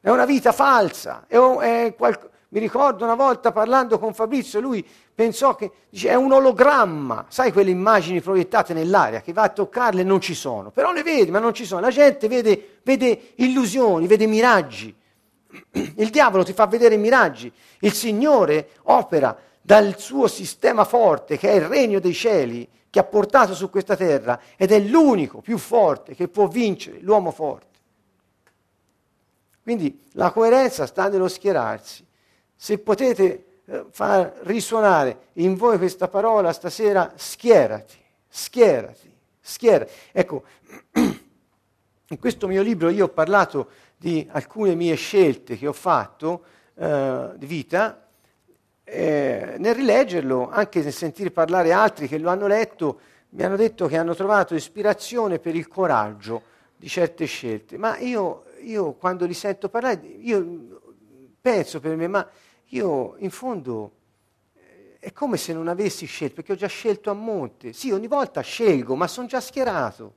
È 0.00 0.10
una 0.10 0.24
vita 0.24 0.52
falsa, 0.52 1.24
è, 1.26 1.36
è 1.36 1.94
qualcosa 1.96 2.30
mi 2.50 2.60
ricordo 2.60 3.04
una 3.04 3.14
volta 3.14 3.52
parlando 3.52 3.98
con 3.98 4.14
Fabrizio, 4.14 4.60
lui 4.60 4.86
pensò 5.14 5.54
che 5.54 5.70
dice, 5.90 6.08
è 6.08 6.14
un 6.14 6.32
ologramma, 6.32 7.26
sai 7.28 7.52
quelle 7.52 7.70
immagini 7.70 8.22
proiettate 8.22 8.72
nell'aria 8.72 9.20
che 9.20 9.34
va 9.34 9.42
a 9.42 9.48
toccarle 9.50 10.00
e 10.00 10.04
non 10.04 10.20
ci 10.20 10.34
sono, 10.34 10.70
però 10.70 10.92
le 10.92 11.02
vedi, 11.02 11.30
ma 11.30 11.40
non 11.40 11.52
ci 11.52 11.66
sono. 11.66 11.82
La 11.82 11.90
gente 11.90 12.26
vede, 12.26 12.78
vede 12.82 13.32
illusioni, 13.36 14.06
vede 14.06 14.26
miraggi. 14.26 14.94
Il 15.96 16.08
diavolo 16.08 16.42
ti 16.42 16.54
fa 16.54 16.66
vedere 16.66 16.96
miraggi. 16.96 17.52
Il 17.80 17.92
Signore 17.92 18.70
opera 18.84 19.36
dal 19.60 19.98
suo 19.98 20.26
sistema 20.26 20.84
forte, 20.84 21.36
che 21.36 21.50
è 21.50 21.56
il 21.56 21.66
regno 21.66 22.00
dei 22.00 22.14
cieli, 22.14 22.66
che 22.88 22.98
ha 22.98 23.04
portato 23.04 23.54
su 23.54 23.68
questa 23.68 23.96
terra 23.96 24.40
ed 24.56 24.72
è 24.72 24.78
l'unico 24.78 25.42
più 25.42 25.58
forte 25.58 26.14
che 26.14 26.28
può 26.28 26.48
vincere 26.48 27.00
l'uomo 27.00 27.30
forte. 27.30 27.66
Quindi 29.62 30.06
la 30.12 30.30
coerenza 30.30 30.86
sta 30.86 31.08
nello 31.08 31.28
schierarsi. 31.28 32.06
Se 32.60 32.78
potete 32.78 33.60
eh, 33.66 33.84
far 33.90 34.40
risuonare 34.42 35.28
in 35.34 35.54
voi 35.54 35.78
questa 35.78 36.08
parola 36.08 36.52
stasera, 36.52 37.12
schierati, 37.14 37.96
schierati, 38.26 39.14
schierati. 39.38 39.92
Ecco, 40.10 40.42
in 40.92 42.18
questo 42.18 42.48
mio 42.48 42.62
libro 42.62 42.88
io 42.88 43.04
ho 43.04 43.10
parlato 43.10 43.70
di 43.96 44.26
alcune 44.32 44.74
mie 44.74 44.96
scelte 44.96 45.56
che 45.56 45.68
ho 45.68 45.72
fatto 45.72 46.42
eh, 46.74 47.30
di 47.36 47.46
vita, 47.46 48.08
eh, 48.82 49.54
nel 49.58 49.74
rileggerlo, 49.76 50.50
anche 50.50 50.82
nel 50.82 50.92
sentire 50.92 51.30
parlare 51.30 51.70
altri 51.70 52.08
che 52.08 52.18
lo 52.18 52.28
hanno 52.28 52.48
letto, 52.48 53.00
mi 53.30 53.44
hanno 53.44 53.56
detto 53.56 53.86
che 53.86 53.96
hanno 53.96 54.16
trovato 54.16 54.56
ispirazione 54.56 55.38
per 55.38 55.54
il 55.54 55.68
coraggio 55.68 56.42
di 56.76 56.88
certe 56.88 57.26
scelte. 57.26 57.78
Ma 57.78 57.98
io, 57.98 58.46
io 58.62 58.94
quando 58.94 59.26
li 59.26 59.34
sento 59.34 59.68
parlare, 59.68 60.00
io 60.06 60.80
penso 61.40 61.78
per 61.78 61.94
me, 61.94 62.08
ma 62.08 62.28
io 62.72 63.14
in 63.18 63.30
fondo 63.30 63.92
eh, 64.54 64.96
è 64.98 65.12
come 65.12 65.36
se 65.36 65.52
non 65.52 65.68
avessi 65.68 66.06
scelto, 66.06 66.36
perché 66.36 66.52
ho 66.52 66.56
già 66.56 66.66
scelto 66.66 67.10
a 67.10 67.14
monte. 67.14 67.72
Sì, 67.72 67.90
ogni 67.90 68.08
volta 68.08 68.40
scelgo, 68.40 68.94
ma 68.94 69.06
sono 69.06 69.26
già 69.26 69.40
schierato. 69.40 70.14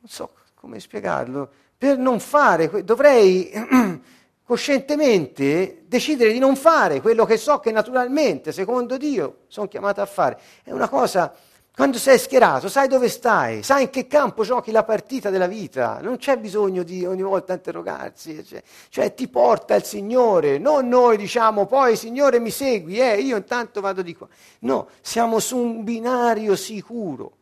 Non 0.00 0.08
so 0.08 0.32
come 0.54 0.80
spiegarlo. 0.80 1.48
Per 1.78 1.98
non 1.98 2.18
fare, 2.18 2.82
dovrei 2.82 3.50
coscientemente 4.42 5.84
decidere 5.86 6.32
di 6.32 6.38
non 6.38 6.56
fare 6.56 7.00
quello 7.00 7.24
che 7.24 7.36
so 7.36 7.60
che 7.60 7.70
naturalmente, 7.70 8.52
secondo 8.52 8.96
Dio, 8.96 9.40
sono 9.48 9.68
chiamato 9.68 10.00
a 10.00 10.06
fare. 10.06 10.40
È 10.62 10.72
una 10.72 10.88
cosa 10.88 11.34
quando 11.76 11.98
sei 11.98 12.18
schierato, 12.18 12.70
sai 12.70 12.88
dove 12.88 13.10
stai, 13.10 13.62
sai 13.62 13.82
in 13.82 13.90
che 13.90 14.06
campo 14.06 14.44
giochi 14.44 14.70
la 14.70 14.82
partita 14.82 15.28
della 15.28 15.46
vita, 15.46 16.00
non 16.00 16.16
c'è 16.16 16.38
bisogno 16.38 16.82
di 16.82 17.04
ogni 17.04 17.20
volta 17.20 17.52
interrogarsi, 17.52 18.42
cioè, 18.46 18.62
cioè 18.88 19.12
ti 19.12 19.28
porta 19.28 19.74
il 19.74 19.84
Signore, 19.84 20.56
non 20.56 20.88
noi 20.88 21.18
diciamo 21.18 21.66
poi 21.66 21.94
Signore 21.94 22.38
mi 22.40 22.48
segui, 22.48 22.98
eh, 22.98 23.20
io 23.20 23.36
intanto 23.36 23.82
vado 23.82 24.00
di 24.00 24.16
qua. 24.16 24.26
No, 24.60 24.88
siamo 25.02 25.38
su 25.38 25.58
un 25.58 25.84
binario 25.84 26.56
sicuro, 26.56 27.36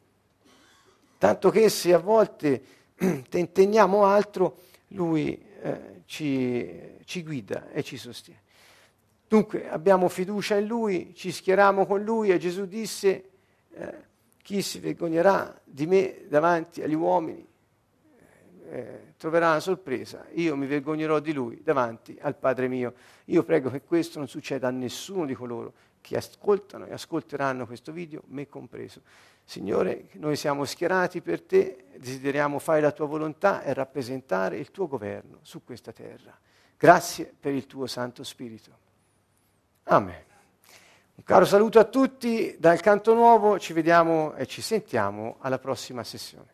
tanto 1.16 1.50
che 1.50 1.68
se 1.68 1.94
a 1.94 1.98
volte 1.98 2.62
tenteniamo 3.30 4.04
altro, 4.04 4.56
Lui 4.88 5.40
eh, 5.62 6.02
ci, 6.06 6.68
ci 7.04 7.22
guida 7.22 7.70
e 7.70 7.84
ci 7.84 7.96
sostiene. 7.96 8.40
Dunque 9.28 9.70
abbiamo 9.70 10.08
fiducia 10.08 10.56
in 10.56 10.66
Lui, 10.66 11.12
ci 11.14 11.30
schieriamo 11.30 11.86
con 11.86 12.02
Lui 12.02 12.30
e 12.30 12.38
Gesù 12.38 12.66
disse... 12.66 13.28
Eh, 13.76 14.12
chi 14.44 14.60
si 14.60 14.78
vergognerà 14.78 15.58
di 15.64 15.86
me 15.86 16.26
davanti 16.28 16.82
agli 16.82 16.92
uomini 16.92 17.48
eh, 18.68 19.14
troverà 19.16 19.48
una 19.48 19.60
sorpresa, 19.60 20.26
io 20.32 20.54
mi 20.54 20.66
vergognerò 20.66 21.18
di 21.18 21.32
lui 21.32 21.62
davanti 21.62 22.18
al 22.20 22.36
Padre 22.36 22.68
mio. 22.68 22.92
Io 23.26 23.42
prego 23.42 23.70
che 23.70 23.80
questo 23.80 24.18
non 24.18 24.28
succeda 24.28 24.68
a 24.68 24.70
nessuno 24.70 25.24
di 25.24 25.32
coloro 25.32 25.72
che 26.02 26.18
ascoltano 26.18 26.84
e 26.84 26.92
ascolteranno 26.92 27.64
questo 27.64 27.90
video, 27.90 28.20
me 28.26 28.46
compreso. 28.46 29.00
Signore, 29.42 30.08
noi 30.16 30.36
siamo 30.36 30.66
schierati 30.66 31.22
per 31.22 31.40
te, 31.40 31.86
desideriamo 31.96 32.58
fare 32.58 32.82
la 32.82 32.92
tua 32.92 33.06
volontà 33.06 33.62
e 33.62 33.72
rappresentare 33.72 34.58
il 34.58 34.70
tuo 34.70 34.86
governo 34.86 35.38
su 35.40 35.64
questa 35.64 35.92
terra. 35.92 36.38
Grazie 36.76 37.32
per 37.40 37.54
il 37.54 37.66
tuo 37.66 37.86
Santo 37.86 38.22
Spirito. 38.22 38.76
Amen. 39.84 40.33
Caro 41.26 41.46
saluto 41.46 41.78
a 41.78 41.84
tutti 41.84 42.54
dal 42.58 42.82
Canto 42.82 43.14
Nuovo, 43.14 43.58
ci 43.58 43.72
vediamo 43.72 44.34
e 44.34 44.44
ci 44.44 44.60
sentiamo 44.60 45.36
alla 45.40 45.58
prossima 45.58 46.04
sessione. 46.04 46.53